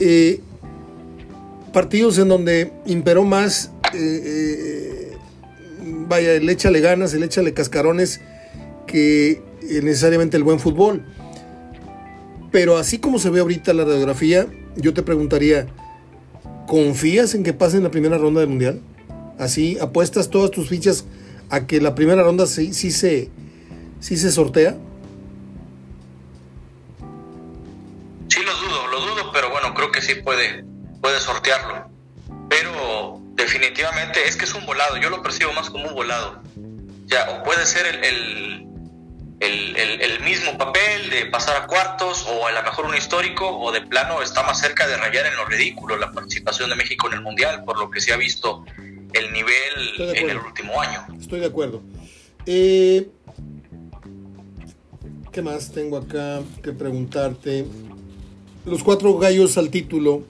[0.00, 0.40] eh,
[1.72, 4.87] partidos en donde imperó más, eh,
[6.08, 8.20] vaya, el échale ganas, el échale cascarones,
[8.86, 11.04] que necesariamente el buen fútbol.
[12.50, 14.46] Pero así como se ve ahorita la radiografía,
[14.76, 15.66] yo te preguntaría,
[16.66, 18.80] ¿confías en que pasen la primera ronda del Mundial?
[19.38, 21.04] Así, apuestas todas tus fichas
[21.50, 23.30] a que la primera ronda sí, sí, se,
[24.00, 24.76] sí se sortea.
[28.28, 30.64] Sí, lo dudo, lo dudo, pero bueno, creo que sí puede,
[31.00, 31.90] puede sortearlo.
[32.48, 36.42] Pero definitivamente es que es un volado, yo lo percibo más como un volado.
[37.06, 38.68] Ya, o puede ser el
[39.40, 43.80] el, mismo papel de pasar a cuartos o a lo mejor un histórico o de
[43.82, 47.22] plano está más cerca de rayar en lo ridículo la participación de México en el
[47.22, 48.64] Mundial por lo que se ha visto
[49.12, 51.06] el nivel en el último año.
[51.18, 51.82] Estoy de acuerdo.
[52.46, 53.08] Eh,
[55.32, 57.64] ¿Qué más tengo acá que preguntarte?
[58.66, 60.24] Los cuatro gallos al título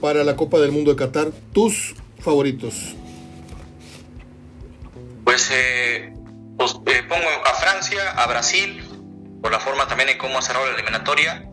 [0.00, 2.94] para la Copa del Mundo de Qatar, tus favoritos.
[5.24, 6.12] Pues eh,
[6.56, 8.84] pues, eh, pongo a Francia, a Brasil,
[9.42, 11.48] por la forma también en cómo ha cerrado la eliminatoria.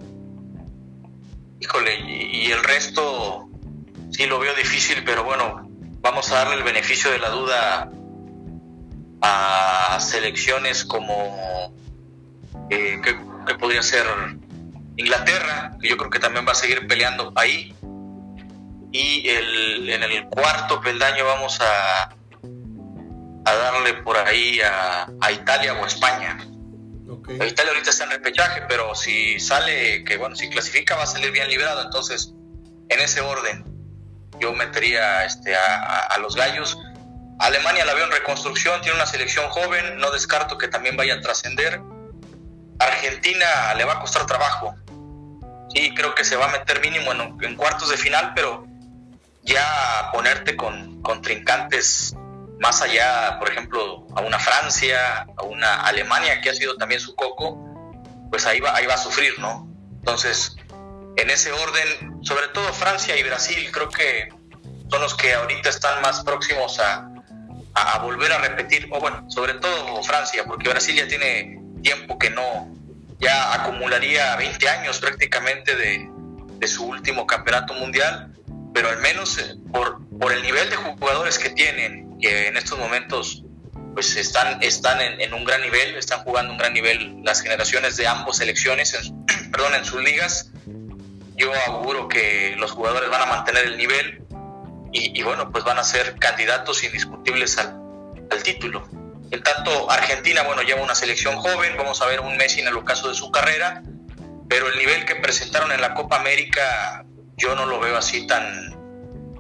[1.60, 3.50] Híjole, y, el resto
[4.12, 5.68] sí lo veo difícil, pero bueno,
[6.02, 7.92] vamos a darle el beneficio de la duda
[9.22, 11.74] a selecciones como
[12.70, 14.06] eh, que, podría ser
[14.96, 17.74] Inglaterra, que yo creo que también va a seguir peleando ahí.
[18.92, 22.10] Y el, en el cuarto peldaño vamos a,
[23.46, 26.38] a darle por ahí a, a Italia o España.
[27.28, 31.32] Italia ahorita está en repechaje, pero si sale, que bueno, si clasifica va a salir
[31.32, 31.82] bien librado.
[31.82, 32.34] Entonces,
[32.90, 33.64] en ese orden,
[34.40, 36.78] yo metería este, a, los gallos.
[37.40, 41.22] Alemania la veo en reconstrucción, tiene una selección joven, no descarto que también vaya a
[41.22, 41.82] trascender.
[42.80, 44.76] Argentina le va a costar trabajo.
[45.74, 48.66] Sí, creo que se va a meter mínimo en, cuartos de final, pero
[49.44, 52.16] ya ponerte con, con trincantes
[52.60, 57.16] más allá, por ejemplo, a una Francia, a una Alemania que ha sido también su
[57.16, 57.58] coco,
[58.30, 59.68] pues ahí va, ahí va a sufrir, ¿no?
[60.00, 60.56] Entonces,
[61.16, 64.30] en ese orden, sobre todo Francia y Brasil, creo que
[64.90, 67.10] son los que ahorita están más próximos a,
[67.76, 72.30] a volver a repetir, o bueno, sobre todo Francia, porque Brasil ya tiene tiempo que
[72.30, 72.74] no,
[73.20, 76.10] ya acumularía 20 años prácticamente de,
[76.58, 78.34] de su último campeonato mundial,
[78.74, 82.78] pero al menos eh, por, por el nivel de jugadores que tienen que en estos
[82.78, 83.44] momentos
[83.94, 88.08] pues están, están en, un gran nivel, están jugando un gran nivel las generaciones de
[88.08, 90.52] ambos selecciones, en, perdón, en sus ligas.
[91.36, 94.24] Yo auguro que los jugadores van a mantener el nivel
[94.92, 97.80] y, bueno, pues van a ser candidatos indiscutibles al,
[98.32, 98.88] al, título.
[99.32, 102.76] En tanto, Argentina, bueno, lleva una selección joven, vamos a ver un Messi en el
[102.76, 103.84] ocaso de su carrera,
[104.48, 107.06] pero el nivel que presentaron en la Copa América
[107.40, 108.76] yo no lo veo así tan,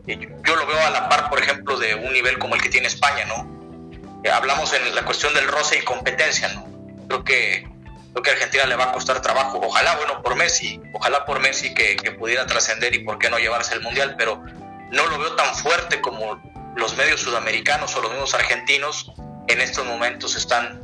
[0.08, 2.88] yo lo veo a la par, por ejemplo, de un nivel como el que tiene
[2.88, 3.60] España, ¿no?
[4.24, 6.66] Eh, hablamos en la cuestión del roce y competencia, ¿no?
[7.08, 7.68] Creo que,
[8.12, 9.60] creo que a Argentina le va a costar trabajo.
[9.64, 13.76] Ojalá, bueno, por Messi, ojalá por Messi que, pudiera trascender y por qué no llevarse
[13.76, 14.44] el Mundial, pero
[14.92, 16.42] no lo veo tan fuerte como
[16.76, 19.12] los medios sudamericanos o los mismos argentinos
[19.48, 20.82] en estos momentos están,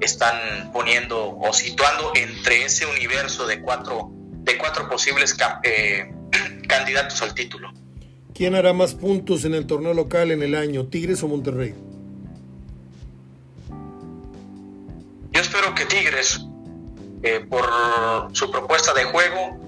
[0.00, 6.10] están poniendo o situando entre ese universo de cuatro, de cuatro posibles eh,
[6.66, 7.72] candidatos al título.
[8.34, 11.74] ¿Quién hará más puntos en el torneo local en el año, Tigres o Monterrey?
[15.32, 16.40] Yo espero que Tigres,
[17.22, 17.66] eh, por
[18.32, 19.58] su propuesta de juego,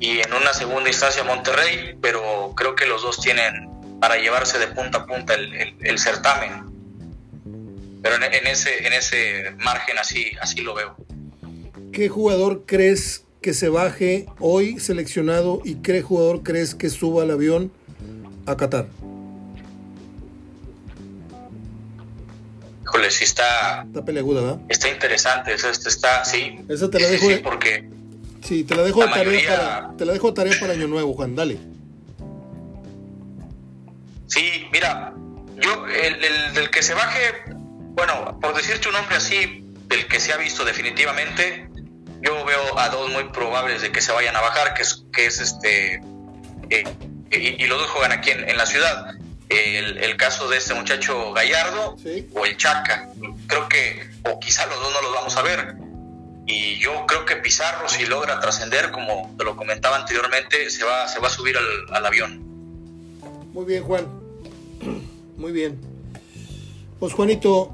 [0.00, 3.68] y en una segunda instancia Monterrey, pero creo que los dos tienen
[4.00, 6.64] para llevarse de punta a punta el, certamen.
[8.02, 10.96] Pero en, ese, en ese margen así, así lo veo.
[11.92, 17.30] ¿Qué jugador crees que se baje hoy seleccionado y qué jugador crees que suba al
[17.30, 17.72] avión
[18.46, 18.86] a Qatar?
[22.82, 23.84] Híjole, sí está.
[23.86, 24.60] Está peleaguda, ¿verdad?
[24.68, 26.58] Está interesante, eso está, sí.
[26.68, 27.28] Esa te la dejo.
[27.28, 27.88] Sí, porque.
[28.42, 29.96] Sí, te la dejo de tarea para.
[29.96, 31.58] Te la dejo tarea para Año Nuevo, Juan, dale.
[34.26, 35.14] Sí, mira,
[35.60, 37.20] yo, el, el del que se baje,
[37.94, 41.69] bueno, por decirte un nombre así, del que se ha visto definitivamente,
[42.22, 45.26] yo veo a dos muy probables de que se vayan a bajar, que es, que
[45.26, 46.02] es este,
[46.68, 46.84] eh,
[47.30, 49.14] y, los dos juegan aquí en, la ciudad.
[49.48, 51.96] El, caso de este muchacho Gallardo
[52.34, 53.08] o el Chaca.
[53.46, 55.74] Creo que, o quizá los dos no los vamos a ver.
[56.46, 61.08] Y yo creo que Pizarro, si logra trascender, como te lo comentaba anteriormente, se va,
[61.08, 62.40] se va a subir al, al avión.
[63.52, 64.06] Muy bien, Juan.
[65.36, 65.80] Muy bien.
[66.98, 67.72] Pues Juanito,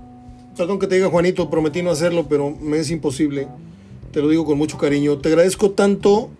[0.56, 3.48] perdón que te diga Juanito, prometí no hacerlo, pero me es imposible
[4.12, 5.18] te lo digo con mucho cariño.
[5.18, 6.30] Te agradezco tanto,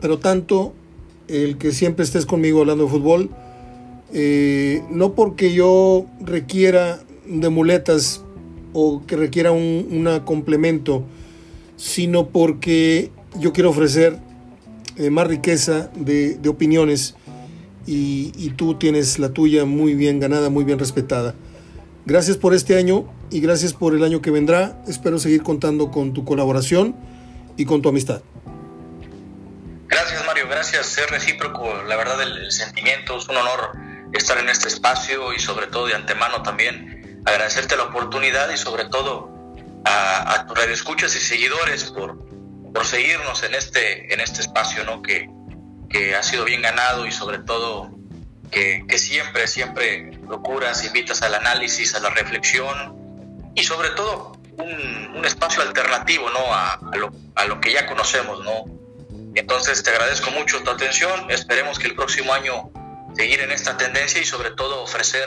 [0.00, 0.72] pero tanto,
[1.28, 3.30] el que siempre estés conmigo hablando de fútbol.
[4.12, 8.22] Eh, no porque yo requiera de muletas
[8.72, 11.02] o que requiera un complemento,
[11.76, 13.10] sino porque
[13.40, 14.18] yo quiero ofrecer
[14.96, 17.16] eh, más riqueza de, opiniones
[17.86, 21.34] y, y, tú tienes la tuya muy bien ganada, muy bien respetada.
[22.04, 24.80] Gracias por este año y gracias por el año que vendrá.
[24.86, 26.96] Espero seguir contando con tu colaboración
[27.56, 28.22] y con tu amistad.
[29.88, 30.86] Gracias Mario, gracias.
[30.86, 33.72] Ser recíproco, la verdad el, sentimiento es un honor
[34.12, 38.84] estar en este espacio y sobre todo de antemano también agradecerte la oportunidad y sobre
[38.86, 39.30] todo
[39.84, 42.18] a, a tus radioescuchas y seguidores por,
[42.72, 45.02] por seguirnos en este, en este espacio ¿no?
[45.02, 45.28] que,
[45.88, 47.90] que ha sido bien ganado y sobre todo
[48.50, 53.05] que, que, siempre, siempre procuras, invitas al análisis, a la reflexión
[53.56, 56.38] y sobre todo un, espacio alternativo ¿no?
[56.54, 58.44] A, lo, a, lo, que ya conocemos.
[58.44, 58.64] ¿no?
[59.34, 62.70] Entonces te agradezco mucho tu atención, esperemos que el próximo año
[63.16, 65.26] seguir en esta tendencia y sobre todo ofrecer,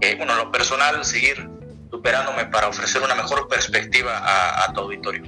[0.00, 1.50] eh, bueno, lo personal, seguir
[1.90, 5.24] superándome para ofrecer una mejor perspectiva a, a tu auditorio.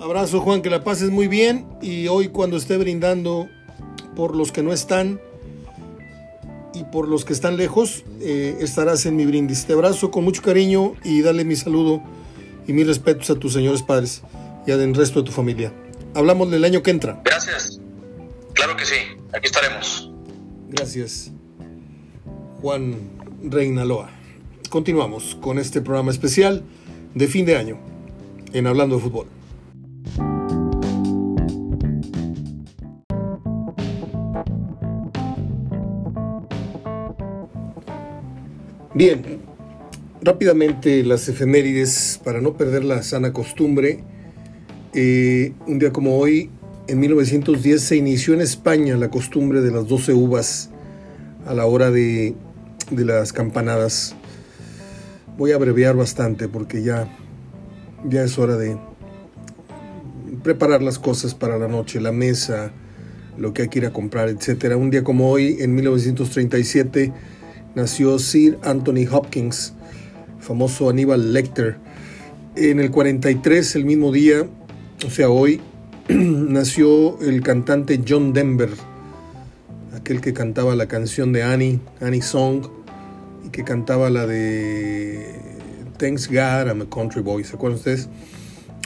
[0.00, 3.48] Abrazo Juan, que la pases muy bien y hoy cuando esté brindando
[4.16, 5.20] por los que no están,
[6.74, 9.66] y por los que están lejos, eh, estarás en mi brindis.
[9.66, 12.02] Te abrazo con mucho cariño y dale mi saludo
[12.66, 14.22] y mis respetos a tus señores padres
[14.66, 15.72] y al resto de tu familia.
[16.14, 17.20] Hablamos del año que entra.
[17.24, 17.80] Gracias.
[18.54, 18.96] Claro que sí,
[19.32, 20.10] aquí estaremos.
[20.68, 21.30] Gracias.
[22.60, 22.96] Juan
[23.42, 24.10] Reinaloa.
[24.68, 26.62] Continuamos con este programa especial
[27.14, 27.78] de fin de año
[28.52, 29.26] en Hablando de Fútbol.
[39.04, 39.20] Bien,
[40.22, 44.04] rápidamente las efemérides para no perder la sana costumbre.
[44.94, 46.50] Eh, un día como hoy,
[46.86, 50.70] en 1910, se inició en España la costumbre de las 12 uvas
[51.46, 52.36] a la hora de,
[52.92, 54.14] las campanadas.
[55.36, 57.08] Voy a abreviar bastante porque ya,
[58.08, 58.78] ya es hora de
[60.44, 62.70] preparar las cosas para la noche, la mesa,
[63.36, 64.76] lo que hay que ir a comprar, etc.
[64.76, 67.12] Un día como hoy, en 1937,
[67.74, 69.72] nació Sir Anthony Hopkins,
[70.40, 71.76] famoso Aníbal Lecter.
[72.56, 74.46] En el 43, el mismo día,
[75.06, 75.60] o sea, hoy,
[76.08, 78.70] nació el cantante John Denver,
[79.94, 82.66] aquel que cantaba la canción de Annie, Annie Song,
[83.46, 85.26] y que cantaba la de
[85.98, 87.44] Thanks God, I'm a Country Boy.
[87.44, 88.08] ¿Se acuerdan ustedes?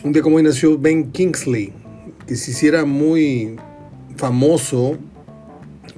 [0.04, 1.72] Un día como hoy nació Ben Kingsley,
[2.26, 3.56] que se hiciera muy
[4.16, 4.96] famoso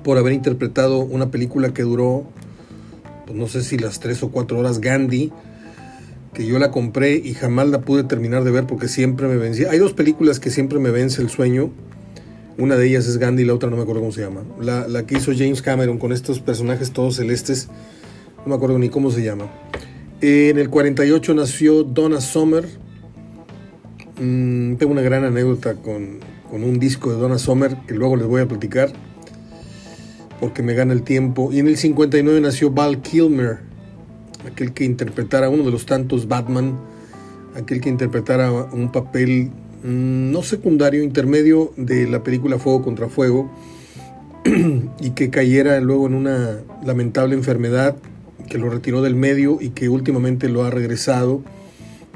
[0.03, 2.25] por haber interpretado una película que duró
[3.29, 5.31] pues no sé si las tres o cuatro horas Gandhi,
[6.33, 9.71] que yo la compré y jamás la pude terminar de ver porque siempre me vencía.
[9.71, 11.71] Hay dos películas que siempre me vence el sueño.
[12.57, 14.45] Una de ellas es Gandhi, la otra no me acuerdo cómo se llama.
[14.59, 17.69] La, que hizo James Cameron con estos personajes todos celestes,
[18.39, 19.53] no me acuerdo ni cómo se llama.
[20.23, 22.67] En el 48 nació Donna Summer.
[24.19, 26.21] Mm, tengo una gran anécdota con,
[26.51, 28.91] con un disco de Donna Summer que luego les voy a platicar
[30.41, 31.51] porque me gana el tiempo.
[31.53, 33.59] Y en el 59 nació Val Kilmer,
[34.47, 36.79] aquel que interpretara uno de los tantos Batman,
[37.55, 39.51] aquel que interpretara un papel
[39.83, 43.51] mm, no secundario, intermedio de la película Fuego contra Fuego,
[45.01, 47.97] y que cayera luego en una lamentable enfermedad
[48.49, 51.43] que lo retiró del medio y que últimamente lo ha regresado,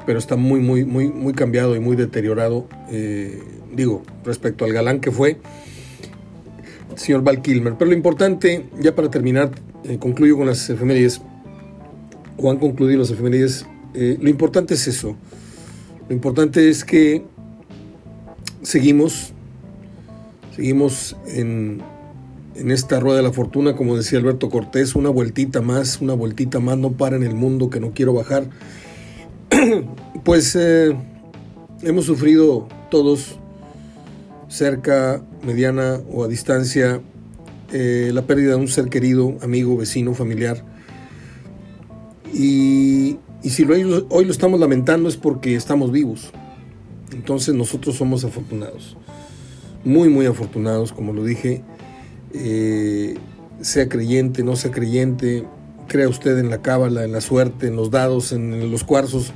[0.05, 3.39] pero está muy, muy, muy, muy cambiado y muy deteriorado, eh,
[3.73, 5.37] digo, respecto al galán que fue
[6.95, 7.75] señor Val Kilmer.
[7.77, 9.51] Pero lo importante, ya para terminar,
[9.83, 11.21] eh, concluyo con las efemérides,
[12.37, 15.15] o concluido las efemérides, eh, lo importante es eso.
[16.07, 17.23] Lo importante es que
[18.61, 19.33] seguimos,
[20.55, 21.81] seguimos en,
[22.55, 26.59] en esta rueda de la fortuna, como decía Alberto Cortés, una vueltita más, una vueltita
[26.59, 28.49] más, no para en el mundo que no quiero bajar.
[30.23, 30.95] pues eh,
[31.81, 33.39] hemos sufrido todos
[34.53, 37.01] cerca, mediana o a distancia,
[37.71, 40.63] eh, la pérdida de un ser querido, amigo, vecino, familiar.
[42.31, 46.31] Y, si hoy, hoy lo estamos lamentando es porque estamos vivos.
[47.11, 48.95] Entonces nosotros somos afortunados.
[49.83, 51.63] Muy, muy afortunados, como lo dije.
[52.33, 53.15] Eh,
[53.59, 55.45] sea creyente, no sea creyente,
[55.87, 59.33] crea usted en la cábala, en la suerte, en los dados, en los cuarzos.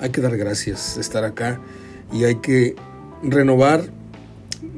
[0.00, 1.60] Hay que dar gracias estar acá
[2.12, 2.76] y hay que
[3.22, 3.99] renovar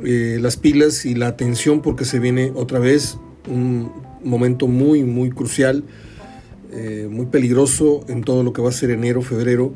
[0.04, 3.90] eh, las pilas y la atención porque se viene otra vez un
[4.24, 5.84] momento muy, muy crucial,
[6.72, 9.74] eh, muy peligroso en todo lo que va a ser enero, febrero,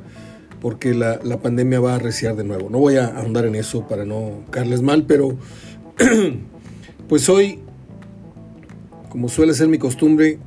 [0.61, 2.71] porque la, la, pandemia va a arreciar de nuevo.
[2.71, 5.37] No voy a ahondar en eso para no caerles mal, pero
[7.09, 7.61] pues hoy,
[9.11, 10.39] como suele ser mi costumbre,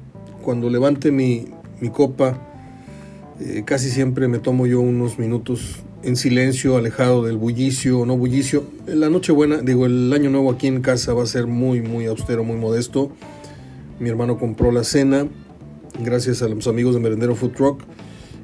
[0.41, 1.45] cuando levante mi,
[1.79, 2.39] mi copa,
[3.39, 8.17] eh, casi siempre me tomo yo unos minutos en silencio, alejado del bullicio o no
[8.17, 8.63] bullicio.
[8.87, 12.43] La Nochebuena, digo, el año nuevo aquí en casa va a ser muy, muy austero,
[12.43, 13.11] muy modesto.
[13.99, 15.27] Mi hermano compró la cena,
[16.01, 17.83] gracias a los amigos de Merendero Food Truck.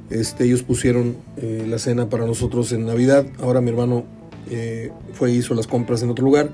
[0.10, 3.26] Este, ellos pusieron eh, la cena para nosotros en Navidad.
[3.40, 4.06] Ahora mi hermano
[4.50, 6.50] eh, fue e hizo las compras en otro lugar.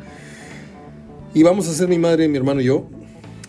[1.33, 2.87] Y vamos a hacer mi madre, mi hermano y yo.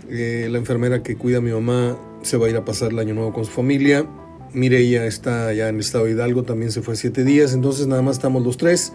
[0.08, 2.98] Eh, la enfermera que cuida a mi mamá se va a ir a pasar el
[2.98, 4.06] año nuevo con su familia.
[4.54, 8.02] Mireia está ya en el estado de Hidalgo, también se fue siete días, entonces nada
[8.02, 8.92] más estamos los tres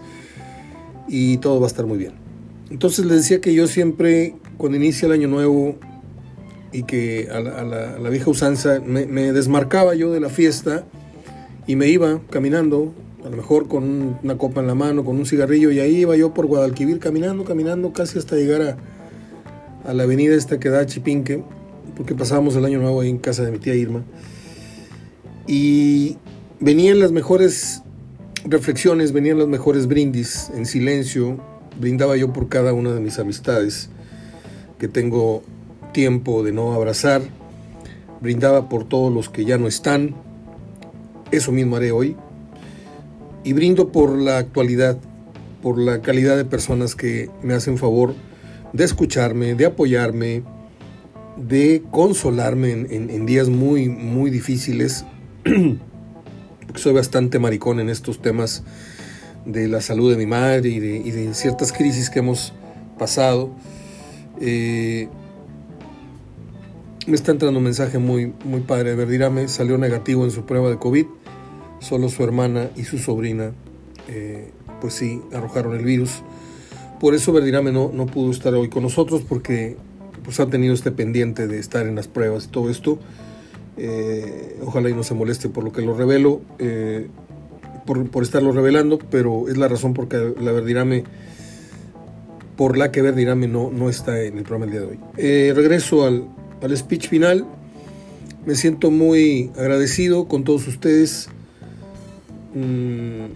[1.08, 2.12] y todo va a estar muy bien.
[2.70, 5.76] Entonces les decía que yo siempre, cuando inicia el año nuevo
[6.70, 10.84] y que a la, vieja usanza, me, desmarcaba yo de la fiesta
[11.66, 12.92] y me iba caminando,
[13.24, 16.16] a lo mejor con una copa en la mano, con un cigarrillo, y ahí iba
[16.16, 18.76] yo por Guadalquivir caminando, caminando casi hasta llegar a,
[19.90, 21.42] a la avenida esta que da a Chipinque,
[21.96, 24.04] porque pasábamos el año nuevo ahí en casa de mi tía Irma.
[25.48, 26.18] Y
[26.60, 27.82] venían las mejores
[28.44, 31.38] reflexiones, venían los mejores brindis en silencio.
[31.80, 33.88] Brindaba yo por cada una de mis amistades
[34.78, 35.42] que tengo
[35.92, 37.22] tiempo de no abrazar.
[38.20, 40.14] Brindaba por todos los que ya no están.
[41.30, 42.16] Eso mismo haré hoy.
[43.44, 44.98] y brindo por la actualidad,
[45.62, 48.14] por la calidad de personas que me hacen favor
[48.72, 50.42] de escucharme, de apoyarme,
[51.36, 55.04] de consolarme en, días muy, muy difíciles.
[56.74, 58.62] Soy bastante maricón en estos temas
[59.44, 62.52] de la salud de mi madre y de, ciertas crisis que hemos
[62.98, 63.50] pasado.
[64.40, 65.08] Eh,
[67.06, 68.94] me está entrando un mensaje muy, muy padre.
[68.94, 71.06] Verdirame salió negativo en su prueba de COVID.
[71.80, 73.52] Solo su hermana y su sobrina,
[74.08, 76.22] eh, pues sí, arrojaron el virus.
[77.00, 79.76] Por eso Verdirame no, no pudo estar hoy con nosotros porque
[80.24, 82.98] pues, ha tenido este pendiente de estar en las pruebas y todo esto.
[83.78, 87.08] Eh, ojalá y no se moleste por lo que lo revelo, eh,
[87.86, 91.04] por, estarlo revelando, pero es la razón por la Verdirame,
[92.56, 95.52] por la que Verdirame no, no está en el programa el día de hoy.
[95.54, 96.28] regreso al,
[96.60, 97.46] al speech final.
[98.44, 101.28] Me siento muy agradecido con todos ustedes.
[102.54, 103.26] Mm,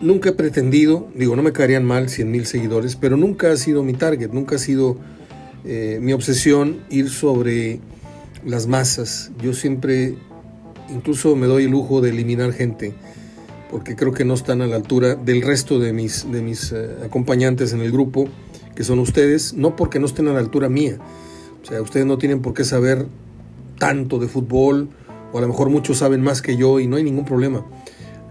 [0.00, 3.82] nunca he pretendido, digo, no me caerían mal 100 mil seguidores, pero nunca ha sido
[3.82, 4.96] mi target, nunca ha sido
[5.64, 7.80] eh, mi obsesión ir sobre
[8.44, 9.30] las masas.
[9.42, 10.16] Yo siempre,
[10.90, 12.94] incluso me doy el lujo de eliminar gente,
[13.70, 16.96] porque creo que no están a la altura del resto de mis, de mis eh,
[17.04, 18.28] acompañantes en el grupo,
[18.74, 20.98] que son ustedes, no porque no estén a la altura mía,
[21.62, 23.06] o sea, ustedes no tienen por qué saber
[23.78, 24.90] tanto de fútbol,
[25.32, 27.64] o a lo mejor muchos saben más que yo y no hay ningún problema.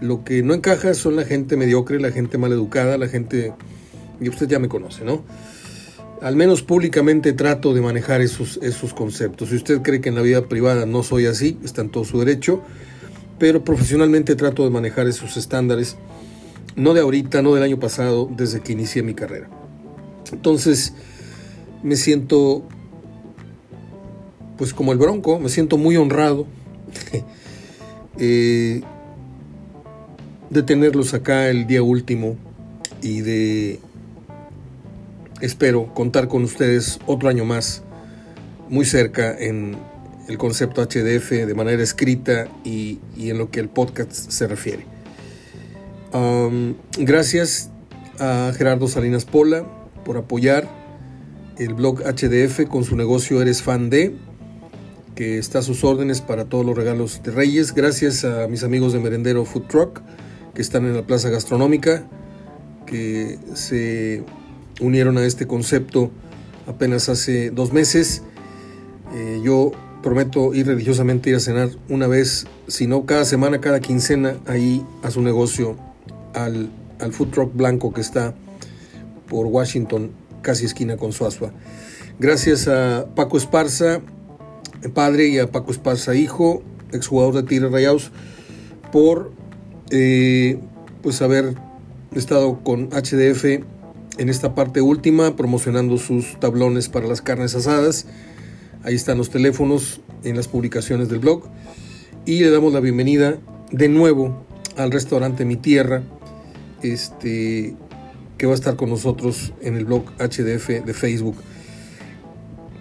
[0.00, 3.52] Lo que no encaja son la gente mediocre, la gente mal educada, la gente...
[4.20, 5.22] Y usted ya me conoce, ¿no?
[6.20, 9.50] Al menos públicamente trato de manejar esos, esos conceptos.
[9.50, 12.18] Si usted cree que en la vida privada no soy así, está en todo su
[12.18, 12.62] derecho,
[13.38, 15.96] pero profesionalmente trato de manejar esos estándares,
[16.76, 19.50] no de ahorita, no del año pasado, desde que inicié mi carrera.
[20.32, 20.94] Entonces,
[21.82, 22.66] me siento
[24.56, 26.46] pues como el Bronco, me siento muy honrado
[28.18, 28.82] eh,
[30.50, 32.36] de tenerlos acá el día último
[33.02, 33.80] y de,
[35.44, 37.82] espero, contar con ustedes otro año más,
[38.68, 39.76] muy cerca en
[40.28, 44.86] el concepto HDF de manera escrita y, en lo que el podcast se refiere.
[46.98, 47.70] Gracias
[48.18, 49.64] a Gerardo Salinas Pola
[50.04, 50.68] por apoyar
[51.58, 54.16] el blog HDF con su negocio Eres Fan de
[55.14, 57.74] que está a sus órdenes para todos los regalos de Reyes.
[57.74, 60.02] Gracias a mis amigos de Merendero Food Truck
[60.54, 62.04] que están en la plaza gastronómica,
[62.86, 64.24] que se
[64.80, 66.10] unieron a este concepto
[66.66, 68.22] apenas hace dos meses.
[69.14, 69.72] Eh, yo
[70.02, 74.84] prometo ir religiosamente ir a cenar una vez, si no cada semana, cada quincena, ahí
[75.02, 75.76] a su negocio,
[76.34, 76.70] al,
[77.00, 78.34] al food truck blanco que está
[79.28, 80.10] por Washington,
[80.42, 81.52] casi esquina con Suazua.
[82.18, 84.00] Gracias a Paco Esparza,
[84.92, 86.62] padre y a Paco Esparza, hijo,
[86.92, 88.12] exjugador de Tigres Rayados,
[88.92, 89.32] por
[89.90, 90.58] eh,
[91.02, 91.54] pues haber
[92.14, 93.64] estado con HDF
[94.18, 98.06] en esta parte última, promocionando sus tablones para las carnes asadas.
[98.82, 101.44] Ahí están los teléfonos en las publicaciones del blog.
[102.26, 103.38] Y le damos la bienvenida
[103.70, 104.44] de nuevo
[104.76, 106.02] al restaurante Mi Tierra,
[106.82, 107.76] este,
[108.38, 111.36] que va a estar con nosotros en el blog HDF de Facebook.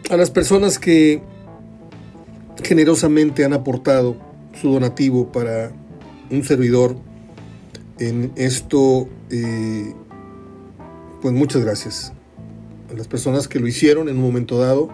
[0.10, 1.22] A las personas que
[2.64, 4.18] generosamente han aportado
[4.60, 5.72] su donativo para
[6.30, 6.96] un servidor
[8.00, 9.94] en esto, eh,
[11.24, 12.12] pues muchas gracias.
[12.92, 14.90] A las personas que lo hicieron en un momento dado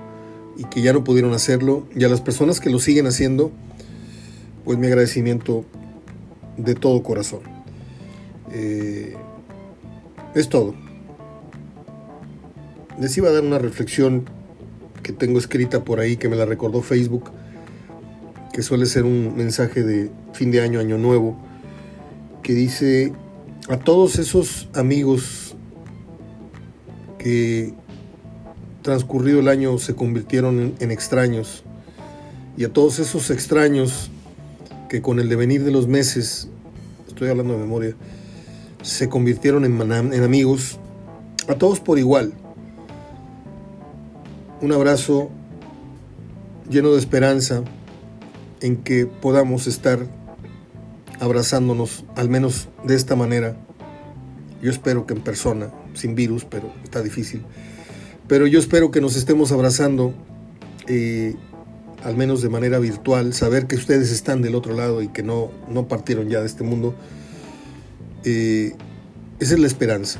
[0.56, 3.52] y que ya no pudieron hacerlo, y a las personas que lo siguen haciendo,
[4.64, 5.66] pues mi agradecimiento
[6.56, 7.40] de todo corazón.
[8.52, 9.16] Eh,
[10.36, 10.76] es todo.
[13.00, 14.30] Les iba a dar una reflexión
[15.02, 17.32] que tengo escrita por ahí, que me la recordó Facebook
[18.54, 21.40] que suele ser un mensaje de fin de año, año nuevo,
[22.44, 23.14] que dice
[23.68, 25.49] a todos esos amigos
[27.20, 27.74] que
[28.82, 31.64] transcurrido el año se convirtieron en, extraños,
[32.58, 34.10] y a todos esos extraños
[34.90, 36.50] que con el devenir de los meses,
[37.08, 37.96] estoy hablando de memoria,
[38.82, 40.80] se convirtieron en, amigos,
[41.48, 42.34] a todos por igual.
[44.62, 45.30] Un abrazo
[46.70, 47.64] lleno de esperanza,
[48.62, 50.00] en que podamos estar
[51.20, 53.56] abrazándonos, al menos de esta manera.
[54.62, 57.42] Yo espero que en persona, sin virus, pero está difícil.
[58.28, 60.14] Pero yo espero que nos estemos abrazando,
[60.88, 61.36] eh,
[62.04, 65.52] al menos de manera virtual, saber que ustedes están del otro lado y que no,
[65.70, 66.96] no partieron ya de este mundo.
[68.24, 68.74] Eh,
[69.40, 70.20] esa es la esperanza.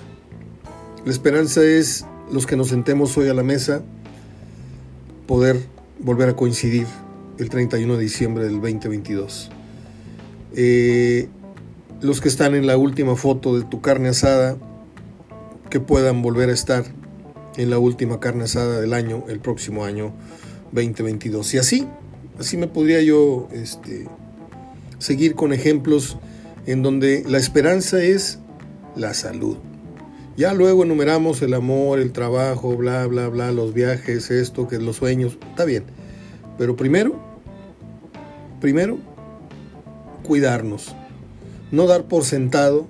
[1.06, 3.82] La esperanza es los que nos sentemos hoy a la mesa,
[5.28, 5.58] poder
[6.00, 6.88] volver a coincidir
[7.38, 9.50] el 31 de diciembre del 2022.
[10.56, 11.30] Eh,
[12.02, 14.58] los que están en la última foto de tu carne asada,
[15.70, 16.84] que puedan volver a estar
[17.58, 20.14] en la última carne asada del año, el próximo año
[20.72, 21.54] 2022.
[21.54, 21.88] Y así,
[22.40, 24.08] así me podría yo este,
[24.98, 26.18] seguir con ejemplos
[26.66, 28.40] en donde la esperanza es
[28.96, 29.58] la salud.
[30.38, 34.96] Ya luego enumeramos el amor, el trabajo, bla, bla, bla, los viajes, esto, que los
[34.96, 35.84] sueños, está bien.
[36.58, 37.20] Pero primero,
[38.62, 39.00] primero,
[40.24, 40.96] cuidarnos.
[41.72, 42.88] No dar por sentado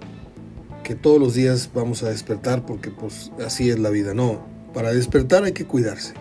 [0.83, 4.13] que todos los días vamos a despertar porque pues así es la vida.
[4.13, 4.39] No,
[4.73, 6.13] para despertar hay que cuidarse.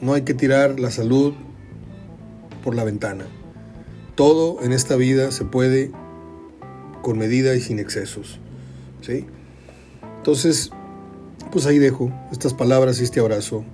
[0.00, 1.34] No hay que tirar la salud
[2.62, 3.24] por la ventana.
[4.14, 5.90] Todo en esta vida se puede
[7.02, 8.40] con medida y sin excesos.
[9.00, 9.26] ¿sí?
[10.18, 10.70] Entonces,
[11.52, 13.64] pues ahí dejo estas palabras y este abrazo.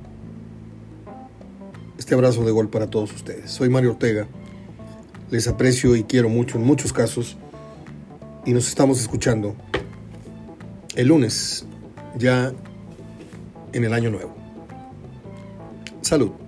[1.98, 3.50] Este abrazo de gol para todos ustedes.
[3.50, 4.26] Soy Mario Ortega.
[5.30, 7.38] Les aprecio y quiero mucho en muchos casos.
[8.44, 9.54] Y nos estamos escuchando
[10.96, 11.64] el lunes,
[12.18, 12.52] ya
[13.72, 14.34] en el año nuevo.
[16.00, 16.41] Salud.